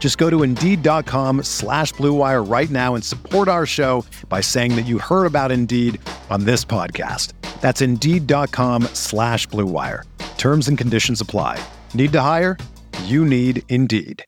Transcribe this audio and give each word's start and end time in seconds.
Just 0.00 0.16
go 0.18 0.28
to 0.30 0.42
Indeed.com 0.42 1.44
slash 1.44 1.92
BlueWire 1.92 2.50
right 2.50 2.70
now 2.70 2.94
and 2.96 3.04
support 3.04 3.46
our 3.46 3.66
show 3.66 4.04
by 4.28 4.40
saying 4.40 4.74
that 4.74 4.86
you 4.86 4.98
heard 4.98 5.26
about 5.26 5.52
Indeed 5.52 6.00
on 6.30 6.44
this 6.44 6.64
podcast. 6.64 7.34
That's 7.60 7.82
Indeed.com 7.82 8.84
slash 8.94 9.46
BlueWire. 9.48 10.04
Terms 10.38 10.68
and 10.68 10.78
conditions 10.78 11.20
apply. 11.20 11.62
Need 11.92 12.12
to 12.12 12.20
hire? 12.22 12.56
You 13.04 13.26
need 13.26 13.62
Indeed. 13.68 14.24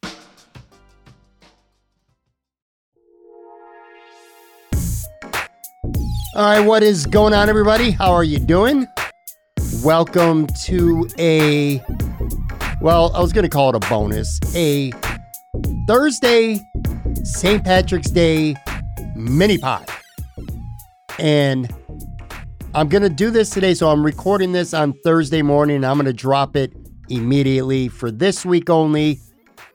All 6.35 6.43
right, 6.45 6.61
what 6.61 6.83
is 6.83 7.05
going 7.07 7.35
on, 7.35 7.51
everybody? 7.51 7.91
How 7.91 8.13
are 8.13 8.25
you 8.25 8.39
doing? 8.39 8.87
Welcome 9.83 10.47
to 10.65 11.09
a, 11.19 11.83
well, 12.81 13.15
I 13.15 13.21
was 13.21 13.33
going 13.33 13.45
to 13.45 13.51
call 13.51 13.71
it 13.71 13.75
a 13.75 13.81
bonus, 13.89 14.39
a 14.55 14.93
Thursday, 15.87 16.61
St. 17.25 17.63
Patrick's 17.63 18.11
Day 18.11 18.55
mini 19.15 19.59
pod. 19.59 19.89
And 21.19 21.71
I'm 22.75 22.89
going 22.89 23.03
to 23.03 23.11
do 23.11 23.31
this 23.31 23.51
today. 23.51 23.75
So 23.75 23.91
I'm 23.91 24.05
recording 24.05 24.53
this 24.53 24.73
on 24.73 24.95
Thursday 25.05 25.43
morning. 25.43 25.85
I'm 25.85 25.97
going 25.97 26.07
to 26.07 26.13
drop 26.13 26.57
it 26.57 26.73
immediately 27.09 27.89
for 27.89 28.11
this 28.11 28.45
week 28.45 28.71
only. 28.71 29.21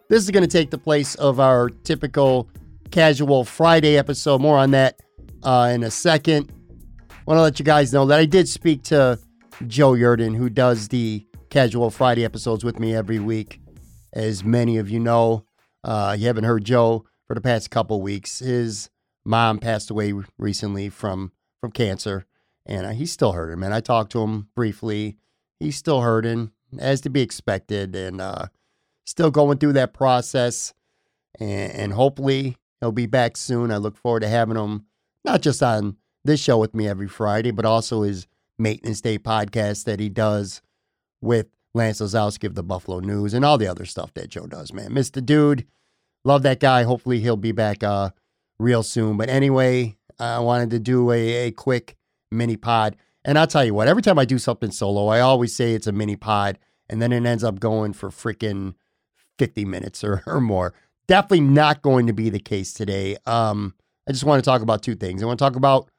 This 0.09 0.23
is 0.23 0.31
going 0.31 0.43
to 0.43 0.49
take 0.49 0.71
the 0.71 0.77
place 0.77 1.15
of 1.15 1.39
our 1.39 1.69
typical 1.69 2.49
casual 2.89 3.43
Friday 3.43 3.97
episode. 3.97 4.41
More 4.41 4.57
on 4.57 4.71
that 4.71 4.99
uh, 5.43 5.71
in 5.73 5.83
a 5.83 5.91
second. 5.91 6.51
Want 7.25 7.37
to 7.37 7.41
let 7.41 7.59
you 7.59 7.65
guys 7.65 7.91
know 7.91 8.05
that 8.05 8.17
I 8.17 8.25
did 8.25 8.47
speak 8.47 8.83
to 8.83 9.19
Joe 9.67 9.91
Yerdon, 9.91 10.35
who 10.35 10.49
does 10.49 10.87
the 10.87 11.27
casual 11.49 11.91
Friday 11.91 12.23
episodes 12.23 12.63
with 12.63 12.79
me 12.79 12.95
every 12.95 13.19
week. 13.19 13.59
As 14.13 14.43
many 14.43 14.77
of 14.77 14.89
you 14.89 14.99
know, 14.99 15.43
uh, 15.87 16.15
you 16.19 16.27
haven't 16.27 16.43
heard 16.43 16.65
Joe 16.65 17.05
for 17.25 17.33
the 17.33 17.41
past 17.41 17.71
couple 17.71 18.01
weeks. 18.01 18.39
His 18.39 18.89
mom 19.25 19.57
passed 19.57 19.89
away 19.89 20.13
recently 20.37 20.89
from 20.89 21.31
from 21.59 21.71
cancer, 21.71 22.25
and 22.65 22.85
uh, 22.85 22.89
he's 22.91 23.11
still 23.11 23.31
hurting. 23.31 23.59
Man, 23.59 23.73
I 23.73 23.79
talked 23.79 24.11
to 24.11 24.21
him 24.21 24.49
briefly. 24.53 25.17
He's 25.59 25.77
still 25.77 26.01
hurting, 26.01 26.51
as 26.77 27.01
to 27.01 27.09
be 27.09 27.21
expected, 27.21 27.95
and 27.95 28.21
uh, 28.21 28.47
still 29.05 29.31
going 29.31 29.57
through 29.57 29.73
that 29.73 29.93
process. 29.93 30.73
And, 31.39 31.71
and 31.71 31.93
hopefully, 31.93 32.57
he'll 32.79 32.91
be 32.91 33.07
back 33.07 33.37
soon. 33.37 33.71
I 33.71 33.77
look 33.77 33.97
forward 33.97 34.19
to 34.19 34.27
having 34.27 34.57
him 34.57 34.85
not 35.23 35.41
just 35.41 35.63
on 35.63 35.97
this 36.23 36.41
show 36.41 36.57
with 36.57 36.75
me 36.75 36.87
every 36.87 37.07
Friday, 37.07 37.51
but 37.51 37.65
also 37.65 38.01
his 38.01 38.27
Maintenance 38.59 39.01
Day 39.01 39.17
podcast 39.17 39.85
that 39.85 39.99
he 39.99 40.09
does 40.09 40.61
with 41.21 41.47
Lance 41.73 42.01
Lysowski 42.01 42.45
of 42.45 42.55
the 42.55 42.63
Buffalo 42.63 42.99
News 42.99 43.33
and 43.33 43.45
all 43.45 43.57
the 43.57 43.67
other 43.67 43.85
stuff 43.85 44.13
that 44.15 44.29
Joe 44.29 44.47
does, 44.47 44.73
man. 44.73 44.91
Mr. 44.91 45.25
Dude, 45.25 45.65
love 46.27 46.43
that 46.43 46.59
guy. 46.59 46.83
Hopefully 46.83 47.19
he'll 47.19 47.37
be 47.37 47.53
back 47.53 47.83
uh, 47.83 48.11
real 48.59 48.83
soon. 48.83 49.17
But 49.17 49.29
anyway, 49.29 49.97
I 50.19 50.39
wanted 50.39 50.69
to 50.71 50.79
do 50.79 51.11
a, 51.11 51.47
a 51.47 51.51
quick 51.51 51.95
mini 52.31 52.57
pod. 52.57 52.95
And 53.23 53.39
I'll 53.39 53.47
tell 53.47 53.65
you 53.65 53.73
what, 53.73 53.87
every 53.87 54.03
time 54.03 54.19
I 54.19 54.25
do 54.25 54.37
something 54.37 54.71
solo, 54.71 55.07
I 55.07 55.21
always 55.21 55.55
say 55.55 55.73
it's 55.73 55.87
a 55.87 55.91
mini 55.91 56.15
pod, 56.15 56.59
and 56.89 57.01
then 57.01 57.11
it 57.11 57.25
ends 57.25 57.43
up 57.43 57.59
going 57.59 57.93
for 57.93 58.09
freaking 58.09 58.75
50 59.37 59.65
minutes 59.65 60.03
or, 60.03 60.23
or 60.27 60.39
more. 60.39 60.73
Definitely 61.07 61.41
not 61.41 61.81
going 61.81 62.07
to 62.07 62.13
be 62.13 62.29
the 62.29 62.39
case 62.39 62.73
today. 62.73 63.17
Um, 63.25 63.73
I 64.07 64.11
just 64.11 64.23
want 64.23 64.43
to 64.43 64.47
talk 64.49 64.61
about 64.61 64.83
two 64.83 64.95
things. 64.95 65.23
I 65.23 65.25
want 65.25 65.39
to 65.39 65.43
talk 65.43 65.55
about, 65.55 65.89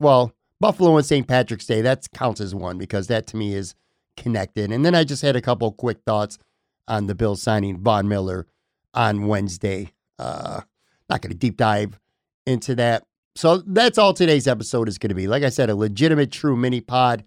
well, 0.00 0.32
Buffalo 0.60 0.96
and 0.96 1.06
St. 1.06 1.26
Patrick's 1.26 1.66
Day. 1.66 1.82
That 1.82 2.06
counts 2.14 2.40
as 2.40 2.54
one 2.54 2.78
because 2.78 3.06
that 3.06 3.26
to 3.28 3.36
me 3.36 3.54
is 3.54 3.74
connected. 4.16 4.72
And 4.72 4.84
then 4.84 4.94
I 4.94 5.04
just 5.04 5.22
had 5.22 5.36
a 5.36 5.42
couple 5.42 5.70
quick 5.72 5.98
thoughts 6.06 6.38
on 6.86 7.06
the 7.06 7.14
Bills 7.14 7.42
signing 7.42 7.78
Von 7.78 8.08
Miller 8.08 8.46
on 8.94 9.26
Wednesday. 9.26 9.92
Uh, 10.18 10.62
not 11.08 11.22
going 11.22 11.32
to 11.32 11.38
deep 11.38 11.56
dive 11.56 11.98
into 12.46 12.74
that. 12.76 13.04
So 13.36 13.58
that's 13.58 13.98
all 13.98 14.14
today's 14.14 14.48
episode 14.48 14.88
is 14.88 14.98
going 14.98 15.10
to 15.10 15.14
be. 15.14 15.28
Like 15.28 15.42
I 15.42 15.48
said, 15.48 15.70
a 15.70 15.76
legitimate, 15.76 16.32
true 16.32 16.56
mini 16.56 16.80
pod. 16.80 17.24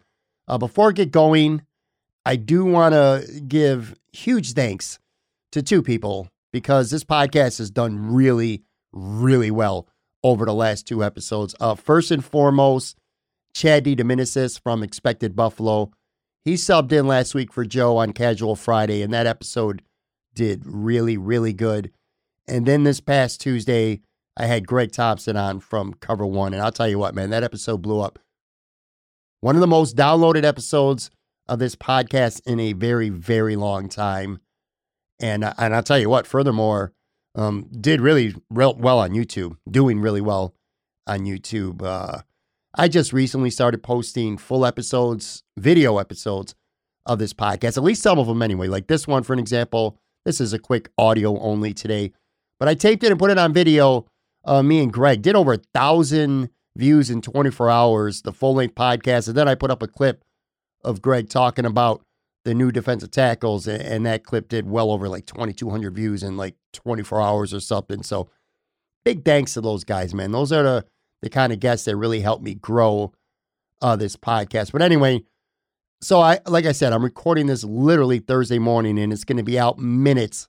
Uh, 0.47 0.57
before 0.57 0.89
I 0.89 0.91
get 0.91 1.11
going, 1.11 1.61
I 2.25 2.35
do 2.35 2.65
want 2.65 2.93
to 2.93 3.41
give 3.47 3.95
huge 4.11 4.53
thanks 4.53 4.99
to 5.51 5.61
two 5.61 5.81
people 5.81 6.27
because 6.51 6.91
this 6.91 7.03
podcast 7.03 7.59
has 7.59 7.71
done 7.71 8.13
really, 8.13 8.63
really 8.91 9.51
well 9.51 9.87
over 10.23 10.45
the 10.45 10.53
last 10.53 10.87
two 10.87 11.03
episodes. 11.03 11.55
Uh, 11.59 11.75
first 11.75 12.11
and 12.11 12.23
foremost, 12.23 12.97
Chad 13.53 13.83
D. 13.83 13.95
DiDomenicis 13.95 14.59
from 14.61 14.83
Expected 14.83 15.35
Buffalo. 15.35 15.91
He 16.43 16.55
subbed 16.55 16.91
in 16.91 17.07
last 17.07 17.35
week 17.35 17.53
for 17.53 17.65
Joe 17.65 17.97
on 17.97 18.13
Casual 18.13 18.55
Friday, 18.55 19.01
and 19.01 19.13
that 19.13 19.27
episode 19.27 19.81
did 20.33 20.63
really, 20.65 21.17
really 21.17 21.53
good. 21.53 21.91
And 22.47 22.65
then 22.65 22.83
this 22.83 22.99
past 22.99 23.41
Tuesday, 23.41 24.01
I 24.37 24.45
had 24.45 24.67
Greg 24.67 24.91
Thompson 24.91 25.37
on 25.37 25.59
from 25.59 25.93
Cover 25.95 26.25
One, 26.25 26.53
and 26.53 26.61
I'll 26.61 26.71
tell 26.71 26.87
you 26.87 26.99
what, 26.99 27.15
man, 27.15 27.29
that 27.29 27.43
episode 27.43 27.81
blew 27.81 27.99
up. 27.99 28.19
One 29.41 29.55
of 29.55 29.61
the 29.61 29.67
most 29.67 29.95
downloaded 29.95 30.43
episodes 30.43 31.09
of 31.47 31.59
this 31.59 31.75
podcast 31.75 32.41
in 32.45 32.59
a 32.59 32.73
very, 32.73 33.09
very 33.09 33.55
long 33.55 33.89
time. 33.89 34.39
And 35.19 35.43
and 35.57 35.75
I'll 35.75 35.83
tell 35.83 35.99
you 35.99 36.09
what, 36.09 36.25
furthermore, 36.25 36.93
um, 37.35 37.67
did 37.79 38.01
really 38.01 38.35
real 38.49 38.75
well 38.75 38.99
on 38.99 39.11
YouTube, 39.11 39.57
doing 39.69 39.99
really 39.99 40.21
well 40.21 40.55
on 41.07 41.21
YouTube. 41.21 41.81
Uh, 41.83 42.21
I 42.75 42.87
just 42.87 43.13
recently 43.13 43.49
started 43.49 43.83
posting 43.83 44.37
full 44.37 44.65
episodes, 44.65 45.43
video 45.57 45.97
episodes 45.97 46.55
of 47.05 47.19
this 47.19 47.33
podcast, 47.33 47.77
at 47.77 47.83
least 47.83 48.01
some 48.01 48.17
of 48.17 48.27
them 48.27 48.41
anyway. 48.41 48.67
Like 48.67 48.87
this 48.87 49.07
one, 49.07 49.23
for 49.23 49.33
an 49.33 49.39
example, 49.39 49.97
this 50.25 50.41
is 50.41 50.53
a 50.53 50.59
quick 50.59 50.89
audio 50.97 51.39
only 51.39 51.73
today, 51.73 52.13
but 52.59 52.67
I 52.67 52.75
taped 52.75 53.03
it 53.03 53.11
and 53.11 53.19
put 53.19 53.31
it 53.31 53.37
on 53.37 53.53
video. 53.53 54.07
Uh, 54.43 54.63
me 54.63 54.81
and 54.81 54.91
Greg 54.91 55.21
did 55.21 55.35
over 55.35 55.53
a 55.53 55.61
thousand 55.73 56.49
views 56.75 57.09
in 57.09 57.21
24 57.21 57.69
hours, 57.69 58.21
the 58.21 58.33
full 58.33 58.55
length 58.55 58.75
podcast. 58.75 59.27
And 59.27 59.37
then 59.37 59.47
I 59.47 59.55
put 59.55 59.71
up 59.71 59.83
a 59.83 59.87
clip 59.87 60.23
of 60.83 61.01
Greg 61.01 61.29
talking 61.29 61.65
about 61.65 62.03
the 62.43 62.55
new 62.55 62.71
defensive 62.71 63.11
tackles, 63.11 63.67
and 63.67 64.05
that 64.05 64.23
clip 64.23 64.49
did 64.49 64.67
well 64.67 64.91
over 64.91 65.07
like 65.07 65.27
2,200 65.27 65.93
views 65.93 66.23
in 66.23 66.37
like 66.37 66.55
24 66.73 67.21
hours 67.21 67.53
or 67.53 67.59
something. 67.59 68.01
So 68.01 68.29
big 69.05 69.23
thanks 69.23 69.53
to 69.53 69.61
those 69.61 69.83
guys, 69.83 70.13
man. 70.13 70.31
Those 70.31 70.51
are 70.51 70.63
the 70.63 70.85
the 71.21 71.29
kind 71.29 71.53
of 71.53 71.59
guests 71.59 71.85
that 71.85 71.95
really 71.95 72.21
helped 72.21 72.43
me 72.43 72.55
grow 72.55 73.13
uh, 73.79 73.95
this 73.95 74.15
podcast. 74.15 74.71
But 74.71 74.81
anyway, 74.81 75.23
so 76.01 76.19
I 76.19 76.39
like 76.47 76.65
I 76.65 76.71
said, 76.71 76.93
I'm 76.93 77.03
recording 77.03 77.47
this 77.47 77.63
literally 77.63 78.19
Thursday 78.19 78.59
morning, 78.59 78.97
and 78.99 79.13
it's 79.13 79.23
going 79.23 79.37
to 79.37 79.43
be 79.43 79.59
out 79.59 79.77
minutes 79.77 80.47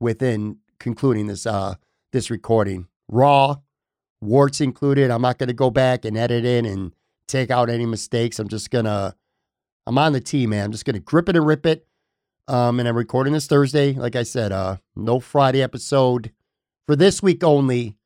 within 0.00 0.58
concluding 0.78 1.26
this 1.26 1.46
uh 1.46 1.74
this 2.12 2.30
recording. 2.30 2.86
Raw, 3.08 3.56
warts 4.20 4.60
included. 4.60 5.10
I'm 5.10 5.22
not 5.22 5.38
going 5.38 5.48
to 5.48 5.54
go 5.54 5.70
back 5.70 6.04
and 6.04 6.16
edit 6.16 6.44
it 6.44 6.64
and 6.64 6.92
take 7.28 7.50
out 7.50 7.68
any 7.68 7.86
mistakes. 7.86 8.38
I'm 8.38 8.48
just 8.48 8.70
gonna 8.70 9.16
I'm 9.86 9.98
on 9.98 10.12
the 10.12 10.20
tee, 10.20 10.46
man. 10.46 10.66
I'm 10.66 10.72
just 10.72 10.84
gonna 10.84 11.00
grip 11.00 11.28
it 11.28 11.36
and 11.36 11.46
rip 11.46 11.66
it. 11.66 11.86
Um, 12.48 12.78
and 12.78 12.88
I'm 12.88 12.96
recording 12.96 13.32
this 13.32 13.46
Thursday. 13.46 13.92
Like 13.92 14.16
I 14.16 14.22
said, 14.22 14.52
uh, 14.52 14.76
no 14.94 15.20
Friday 15.20 15.62
episode 15.62 16.32
for 16.86 16.96
this 16.96 17.22
week 17.22 17.42
only. 17.42 17.96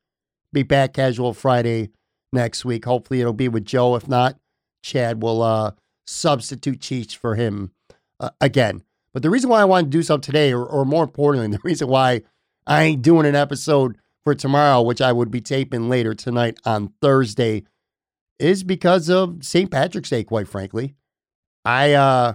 Be 0.53 0.63
back 0.63 0.93
casual 0.93 1.33
Friday 1.33 1.89
next 2.31 2.63
week. 2.63 2.85
Hopefully 2.85 3.19
it'll 3.19 3.33
be 3.33 3.49
with 3.49 3.65
Joe. 3.65 3.95
If 3.95 4.07
not, 4.07 4.39
Chad 4.81 5.21
will 5.21 5.41
uh, 5.41 5.71
substitute 6.07 6.79
Cheech 6.79 7.15
for 7.15 7.35
him 7.35 7.71
uh, 8.19 8.31
again. 8.41 8.83
But 9.13 9.23
the 9.23 9.29
reason 9.29 9.49
why 9.49 9.61
I 9.61 9.65
want 9.65 9.85
to 9.85 9.89
do 9.89 10.03
something 10.03 10.25
today, 10.25 10.53
or, 10.53 10.65
or 10.65 10.85
more 10.85 11.03
importantly, 11.03 11.47
the 11.51 11.61
reason 11.63 11.87
why 11.87 12.21
I 12.65 12.83
ain't 12.83 13.01
doing 13.01 13.25
an 13.25 13.35
episode 13.35 13.97
for 14.23 14.33
tomorrow, 14.33 14.81
which 14.81 15.01
I 15.01 15.11
would 15.11 15.31
be 15.31 15.41
taping 15.41 15.89
later 15.89 16.13
tonight 16.13 16.59
on 16.65 16.93
Thursday, 17.01 17.63
is 18.39 18.63
because 18.63 19.09
of 19.09 19.43
St. 19.43 19.71
Patrick's 19.71 20.09
Day, 20.09 20.23
quite 20.23 20.47
frankly. 20.47 20.95
I 21.65 21.93
uh 21.93 22.33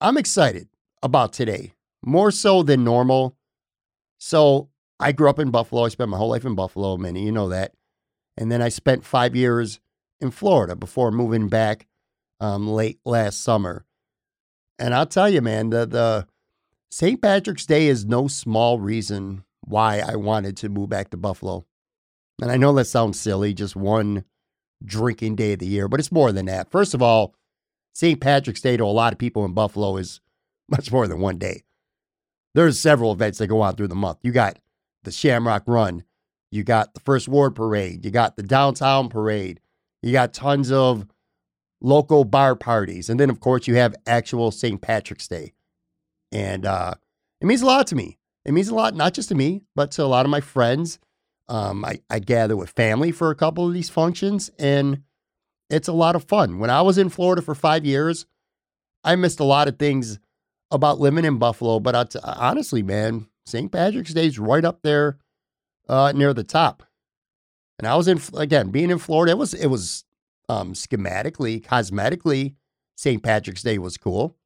I'm 0.00 0.16
excited 0.16 0.68
about 1.02 1.32
today, 1.32 1.74
more 2.04 2.30
so 2.30 2.62
than 2.62 2.84
normal. 2.84 3.36
So 4.18 4.68
I 5.00 5.12
grew 5.12 5.28
up 5.28 5.38
in 5.38 5.50
Buffalo. 5.50 5.84
I 5.84 5.88
spent 5.88 6.10
my 6.10 6.16
whole 6.16 6.30
life 6.30 6.44
in 6.44 6.54
Buffalo, 6.54 6.96
many 6.96 7.24
you 7.24 7.32
know 7.32 7.48
that. 7.48 7.72
And 8.36 8.50
then 8.50 8.62
I 8.62 8.68
spent 8.68 9.04
five 9.04 9.34
years 9.34 9.80
in 10.20 10.30
Florida 10.30 10.76
before 10.76 11.10
moving 11.10 11.48
back 11.48 11.86
um, 12.40 12.68
late 12.68 13.00
last 13.04 13.42
summer. 13.42 13.84
And 14.78 14.94
I'll 14.94 15.06
tell 15.06 15.28
you, 15.28 15.40
man, 15.40 15.70
the 15.70 15.86
the 15.86 16.26
St. 16.90 17.20
Patrick's 17.20 17.66
Day 17.66 17.88
is 17.88 18.04
no 18.04 18.28
small 18.28 18.78
reason 18.78 19.44
why 19.62 19.98
I 20.00 20.16
wanted 20.16 20.56
to 20.58 20.68
move 20.68 20.90
back 20.90 21.10
to 21.10 21.16
Buffalo. 21.16 21.66
And 22.40 22.50
I 22.50 22.56
know 22.56 22.72
that 22.74 22.86
sounds 22.86 23.18
silly, 23.18 23.54
just 23.54 23.76
one 23.76 24.24
drinking 24.84 25.36
day 25.36 25.54
of 25.54 25.60
the 25.60 25.66
year, 25.66 25.88
but 25.88 26.00
it's 26.00 26.12
more 26.12 26.32
than 26.32 26.46
that. 26.46 26.70
First 26.70 26.94
of 26.94 27.02
all, 27.02 27.34
St. 27.94 28.20
Patrick's 28.20 28.60
Day 28.60 28.76
to 28.76 28.84
a 28.84 28.86
lot 28.86 29.12
of 29.12 29.18
people 29.18 29.44
in 29.44 29.54
Buffalo 29.54 29.96
is 29.96 30.20
much 30.68 30.90
more 30.92 31.06
than 31.06 31.20
one 31.20 31.38
day. 31.38 31.62
There's 32.54 32.78
several 32.78 33.12
events 33.12 33.38
that 33.38 33.48
go 33.48 33.60
on 33.60 33.74
through 33.74 33.88
the 33.88 33.94
month. 33.94 34.18
You 34.22 34.32
got 34.32 34.58
the 35.02 35.10
Shamrock 35.10 35.64
Run, 35.66 36.04
you 36.50 36.62
got 36.62 36.94
the 36.94 37.00
First 37.00 37.28
Ward 37.28 37.54
Parade, 37.54 38.04
you 38.04 38.10
got 38.10 38.36
the 38.36 38.42
Downtown 38.42 39.08
Parade, 39.08 39.60
you 40.02 40.12
got 40.12 40.32
tons 40.32 40.70
of 40.70 41.06
local 41.80 42.24
bar 42.24 42.56
parties, 42.56 43.08
and 43.08 43.18
then 43.18 43.30
of 43.30 43.40
course 43.40 43.66
you 43.66 43.74
have 43.76 43.94
actual 44.06 44.50
St. 44.50 44.80
Patrick's 44.80 45.28
Day, 45.28 45.52
and 46.32 46.66
uh, 46.66 46.94
it 47.40 47.46
means 47.46 47.62
a 47.62 47.66
lot 47.66 47.86
to 47.88 47.96
me. 47.96 48.18
It 48.44 48.52
means 48.52 48.68
a 48.68 48.74
lot 48.74 48.94
not 48.94 49.14
just 49.14 49.28
to 49.30 49.34
me, 49.34 49.62
but 49.74 49.90
to 49.92 50.04
a 50.04 50.06
lot 50.06 50.26
of 50.26 50.30
my 50.30 50.40
friends 50.40 50.98
um, 51.48 51.84
I, 51.84 52.00
I 52.08 52.18
gather 52.18 52.56
with 52.56 52.70
family 52.70 53.12
for 53.12 53.30
a 53.30 53.34
couple 53.34 53.66
of 53.66 53.74
these 53.74 53.90
functions, 53.90 54.50
and 54.58 55.02
it's 55.68 55.88
a 55.88 55.92
lot 55.92 56.16
of 56.16 56.24
fun. 56.24 56.58
When 56.58 56.70
I 56.70 56.82
was 56.82 56.98
in 56.98 57.08
Florida 57.08 57.42
for 57.42 57.54
five 57.54 57.84
years, 57.84 58.26
I 59.02 59.16
missed 59.16 59.40
a 59.40 59.44
lot 59.44 59.68
of 59.68 59.78
things 59.78 60.18
about 60.70 61.00
living 61.00 61.24
in 61.24 61.38
Buffalo, 61.38 61.80
but 61.80 62.10
t- 62.10 62.18
honestly, 62.22 62.82
man, 62.82 63.26
St. 63.46 63.70
Patrick's 63.70 64.14
Day 64.14 64.26
is 64.26 64.38
right 64.38 64.64
up 64.64 64.80
there 64.82 65.18
uh, 65.88 66.12
near 66.12 66.32
the 66.32 66.44
top. 66.44 66.82
And 67.78 67.86
I 67.86 67.96
was 67.96 68.08
in 68.08 68.20
again 68.34 68.70
being 68.70 68.90
in 68.90 68.98
Florida. 68.98 69.32
It 69.32 69.38
was 69.38 69.52
it 69.52 69.66
was 69.66 70.04
um, 70.48 70.74
schematically, 70.74 71.62
cosmetically, 71.64 72.54
St. 72.96 73.22
Patrick's 73.22 73.62
Day 73.62 73.78
was 73.78 73.96
cool. 73.96 74.36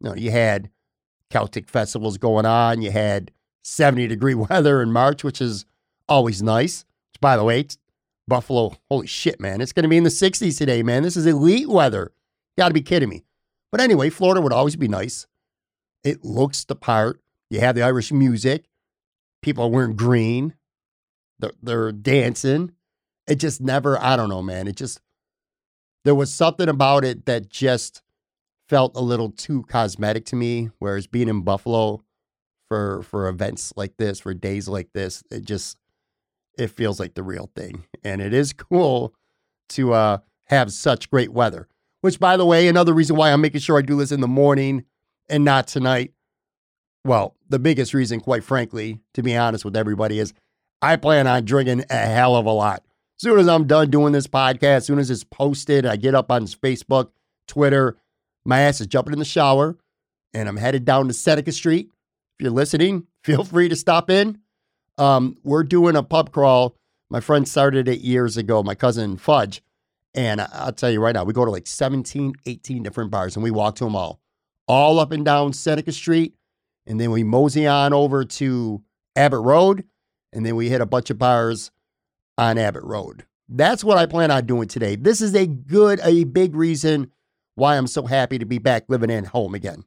You 0.00 0.10
know, 0.10 0.14
you 0.14 0.30
had 0.30 0.70
Celtic 1.30 1.68
festivals 1.68 2.18
going 2.18 2.46
on. 2.46 2.82
You 2.82 2.90
had 2.90 3.32
70 3.64 4.06
degree 4.06 4.34
weather 4.50 4.82
in 4.82 4.92
March, 4.92 5.24
which 5.24 5.40
is 5.40 5.64
always 6.08 6.42
nice. 6.42 6.84
Which, 7.12 7.20
by 7.20 7.36
the 7.36 7.44
way, 7.44 7.66
Buffalo, 8.28 8.76
holy 8.90 9.06
shit, 9.06 9.40
man. 9.40 9.60
It's 9.60 9.72
going 9.72 9.84
to 9.84 9.88
be 9.88 9.96
in 9.96 10.04
the 10.04 10.10
60s 10.10 10.58
today, 10.58 10.82
man. 10.82 11.02
This 11.02 11.16
is 11.16 11.26
elite 11.26 11.68
weather. 11.68 12.12
Got 12.58 12.68
to 12.68 12.74
be 12.74 12.82
kidding 12.82 13.08
me. 13.08 13.24
But 13.70 13.80
anyway, 13.80 14.10
Florida 14.10 14.40
would 14.40 14.52
always 14.52 14.76
be 14.76 14.88
nice. 14.88 15.26
It 16.04 16.24
looks 16.24 16.64
the 16.64 16.76
part. 16.76 17.20
You 17.50 17.60
have 17.60 17.74
the 17.74 17.82
Irish 17.82 18.12
music. 18.12 18.66
People 19.42 19.64
are 19.64 19.70
wearing 19.70 19.96
green. 19.96 20.54
They're, 21.38 21.52
they're 21.62 21.92
dancing. 21.92 22.72
It 23.26 23.36
just 23.36 23.60
never, 23.60 24.00
I 24.00 24.16
don't 24.16 24.28
know, 24.28 24.42
man. 24.42 24.68
It 24.68 24.76
just, 24.76 25.00
there 26.04 26.14
was 26.14 26.32
something 26.32 26.68
about 26.68 27.04
it 27.04 27.26
that 27.26 27.48
just 27.48 28.02
felt 28.68 28.96
a 28.96 29.00
little 29.00 29.30
too 29.30 29.64
cosmetic 29.64 30.24
to 30.26 30.36
me. 30.36 30.70
Whereas 30.78 31.06
being 31.06 31.28
in 31.28 31.42
Buffalo, 31.42 32.02
for 32.68 33.02
for 33.02 33.28
events 33.28 33.72
like 33.76 33.96
this, 33.96 34.20
for 34.20 34.34
days 34.34 34.68
like 34.68 34.92
this. 34.92 35.22
It 35.30 35.44
just 35.44 35.78
it 36.58 36.68
feels 36.68 36.98
like 36.98 37.14
the 37.14 37.22
real 37.22 37.50
thing, 37.54 37.84
and 38.04 38.20
it 38.20 38.32
is 38.34 38.52
cool 38.52 39.14
to 39.70 39.92
uh, 39.92 40.18
have 40.46 40.72
such 40.72 41.10
great 41.10 41.32
weather. 41.32 41.68
Which, 42.02 42.20
by 42.20 42.36
the 42.36 42.46
way, 42.46 42.68
another 42.68 42.92
reason 42.92 43.16
why 43.16 43.32
I'm 43.32 43.40
making 43.40 43.60
sure 43.60 43.78
I 43.78 43.82
do 43.82 43.96
this 43.96 44.12
in 44.12 44.20
the 44.20 44.28
morning 44.28 44.84
and 45.28 45.44
not 45.44 45.66
tonight. 45.66 46.12
Well, 47.04 47.34
the 47.48 47.58
biggest 47.58 47.94
reason, 47.94 48.20
quite 48.20 48.44
frankly, 48.44 49.00
to 49.14 49.22
be 49.22 49.36
honest 49.36 49.64
with 49.64 49.76
everybody, 49.76 50.18
is 50.18 50.32
I 50.82 50.96
plan 50.96 51.26
on 51.26 51.44
drinking 51.44 51.84
a 51.90 51.96
hell 51.96 52.36
of 52.36 52.46
a 52.46 52.50
lot. 52.50 52.84
Soon 53.18 53.38
as 53.38 53.48
I'm 53.48 53.66
done 53.66 53.90
doing 53.90 54.12
this 54.12 54.26
podcast, 54.26 54.76
as 54.76 54.86
soon 54.86 54.98
as 54.98 55.10
it's 55.10 55.24
posted, 55.24 55.86
I 55.86 55.96
get 55.96 56.14
up 56.14 56.30
on 56.30 56.44
Facebook, 56.46 57.10
Twitter, 57.48 57.96
my 58.44 58.60
ass 58.60 58.80
is 58.80 58.86
jumping 58.86 59.12
in 59.12 59.18
the 59.18 59.24
shower, 59.24 59.76
and 60.34 60.48
I'm 60.48 60.56
headed 60.56 60.84
down 60.84 61.08
to 61.08 61.14
Seneca 61.14 61.52
Street 61.52 61.90
if 62.38 62.44
you're 62.44 62.52
listening, 62.52 63.06
feel 63.24 63.44
free 63.44 63.68
to 63.68 63.76
stop 63.76 64.10
in. 64.10 64.38
Um, 64.98 65.36
we're 65.42 65.62
doing 65.62 65.96
a 65.96 66.02
pub 66.02 66.32
crawl. 66.32 66.76
My 67.10 67.20
friend 67.20 67.48
started 67.48 67.88
it 67.88 68.00
years 68.00 68.36
ago, 68.36 68.62
my 68.62 68.74
cousin 68.74 69.16
Fudge. 69.16 69.62
And 70.14 70.40
I'll 70.40 70.72
tell 70.72 70.90
you 70.90 71.00
right 71.00 71.14
now, 71.14 71.24
we 71.24 71.32
go 71.32 71.44
to 71.44 71.50
like 71.50 71.66
17, 71.66 72.34
18 72.46 72.82
different 72.82 73.10
bars 73.10 73.36
and 73.36 73.42
we 73.42 73.50
walk 73.50 73.76
to 73.76 73.84
them 73.84 73.94
all, 73.94 74.20
all 74.66 74.98
up 74.98 75.12
and 75.12 75.24
down 75.24 75.52
Seneca 75.52 75.92
Street. 75.92 76.34
And 76.86 76.98
then 77.00 77.10
we 77.10 77.22
mosey 77.22 77.66
on 77.66 77.92
over 77.92 78.24
to 78.24 78.82
Abbott 79.14 79.40
Road. 79.40 79.84
And 80.32 80.44
then 80.44 80.56
we 80.56 80.68
hit 80.68 80.80
a 80.80 80.86
bunch 80.86 81.10
of 81.10 81.18
bars 81.18 81.70
on 82.38 82.58
Abbott 82.58 82.84
Road. 82.84 83.24
That's 83.48 83.84
what 83.84 83.98
I 83.98 84.06
plan 84.06 84.30
on 84.30 84.46
doing 84.46 84.68
today. 84.68 84.96
This 84.96 85.20
is 85.20 85.34
a 85.34 85.46
good, 85.46 86.00
a 86.02 86.24
big 86.24 86.54
reason 86.54 87.12
why 87.54 87.76
I'm 87.76 87.86
so 87.86 88.06
happy 88.06 88.38
to 88.38 88.44
be 88.44 88.58
back 88.58 88.84
living 88.88 89.10
in 89.10 89.24
home 89.24 89.54
again. 89.54 89.84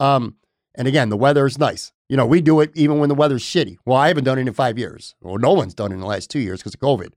Um, 0.00 0.36
and 0.74 0.88
again, 0.88 1.10
the 1.10 1.16
weather 1.16 1.46
is 1.46 1.58
nice. 1.58 1.92
You 2.08 2.16
know, 2.16 2.26
we 2.26 2.40
do 2.40 2.60
it 2.60 2.70
even 2.74 2.98
when 2.98 3.08
the 3.08 3.14
weather's 3.14 3.42
shitty. 3.42 3.76
Well, 3.84 3.96
I 3.96 4.08
haven't 4.08 4.24
done 4.24 4.38
it 4.38 4.46
in 4.46 4.52
five 4.52 4.78
years. 4.78 5.14
Well, 5.20 5.38
no 5.38 5.52
one's 5.52 5.74
done 5.74 5.92
it 5.92 5.94
in 5.94 6.00
the 6.00 6.06
last 6.06 6.30
two 6.30 6.40
years 6.40 6.60
because 6.60 6.74
of 6.74 6.80
COVID. 6.80 7.12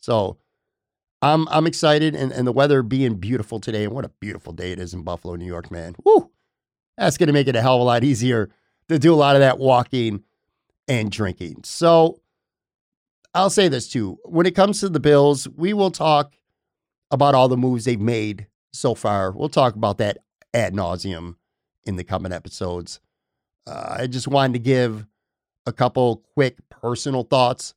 So 0.00 0.38
I'm 1.22 1.48
I'm 1.48 1.66
excited 1.66 2.14
and, 2.14 2.32
and 2.32 2.46
the 2.46 2.52
weather 2.52 2.82
being 2.82 3.14
beautiful 3.16 3.60
today. 3.60 3.84
And 3.84 3.92
what 3.92 4.04
a 4.04 4.10
beautiful 4.20 4.52
day 4.52 4.72
it 4.72 4.78
is 4.78 4.94
in 4.94 5.02
Buffalo, 5.02 5.36
New 5.36 5.46
York, 5.46 5.70
man. 5.70 5.96
Woo! 6.04 6.30
That's 6.96 7.16
gonna 7.16 7.32
make 7.32 7.48
it 7.48 7.56
a 7.56 7.62
hell 7.62 7.76
of 7.76 7.80
a 7.80 7.84
lot 7.84 8.04
easier 8.04 8.50
to 8.88 8.98
do 8.98 9.12
a 9.12 9.16
lot 9.16 9.36
of 9.36 9.40
that 9.40 9.58
walking 9.58 10.22
and 10.88 11.10
drinking. 11.10 11.62
So 11.64 12.20
I'll 13.34 13.50
say 13.50 13.68
this 13.68 13.88
too. 13.88 14.18
When 14.24 14.46
it 14.46 14.54
comes 14.54 14.80
to 14.80 14.88
the 14.88 15.00
Bills, 15.00 15.48
we 15.48 15.72
will 15.72 15.90
talk 15.90 16.34
about 17.10 17.34
all 17.34 17.48
the 17.48 17.56
moves 17.56 17.84
they've 17.84 18.00
made 18.00 18.46
so 18.72 18.94
far. 18.94 19.32
We'll 19.32 19.48
talk 19.48 19.74
about 19.74 19.98
that 19.98 20.18
ad 20.52 20.72
nauseum 20.72 21.36
in 21.84 21.96
the 21.96 22.04
coming 22.04 22.32
episodes. 22.32 23.00
Uh, 23.66 23.96
I 23.98 24.06
just 24.06 24.28
wanted 24.28 24.54
to 24.54 24.58
give 24.60 25.06
a 25.66 25.72
couple 25.72 26.22
quick 26.34 26.56
personal 26.68 27.24
thoughts 27.24 27.74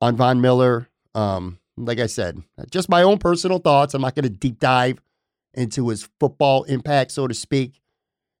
on 0.00 0.16
Von 0.16 0.40
Miller. 0.40 0.88
Um, 1.14 1.58
like 1.76 2.00
I 2.00 2.06
said, 2.06 2.42
just 2.70 2.88
my 2.88 3.02
own 3.02 3.18
personal 3.18 3.58
thoughts. 3.58 3.94
I'm 3.94 4.02
not 4.02 4.14
going 4.14 4.24
to 4.24 4.30
deep 4.30 4.58
dive 4.58 5.00
into 5.54 5.88
his 5.88 6.08
football 6.18 6.64
impact, 6.64 7.12
so 7.12 7.26
to 7.26 7.34
speak. 7.34 7.80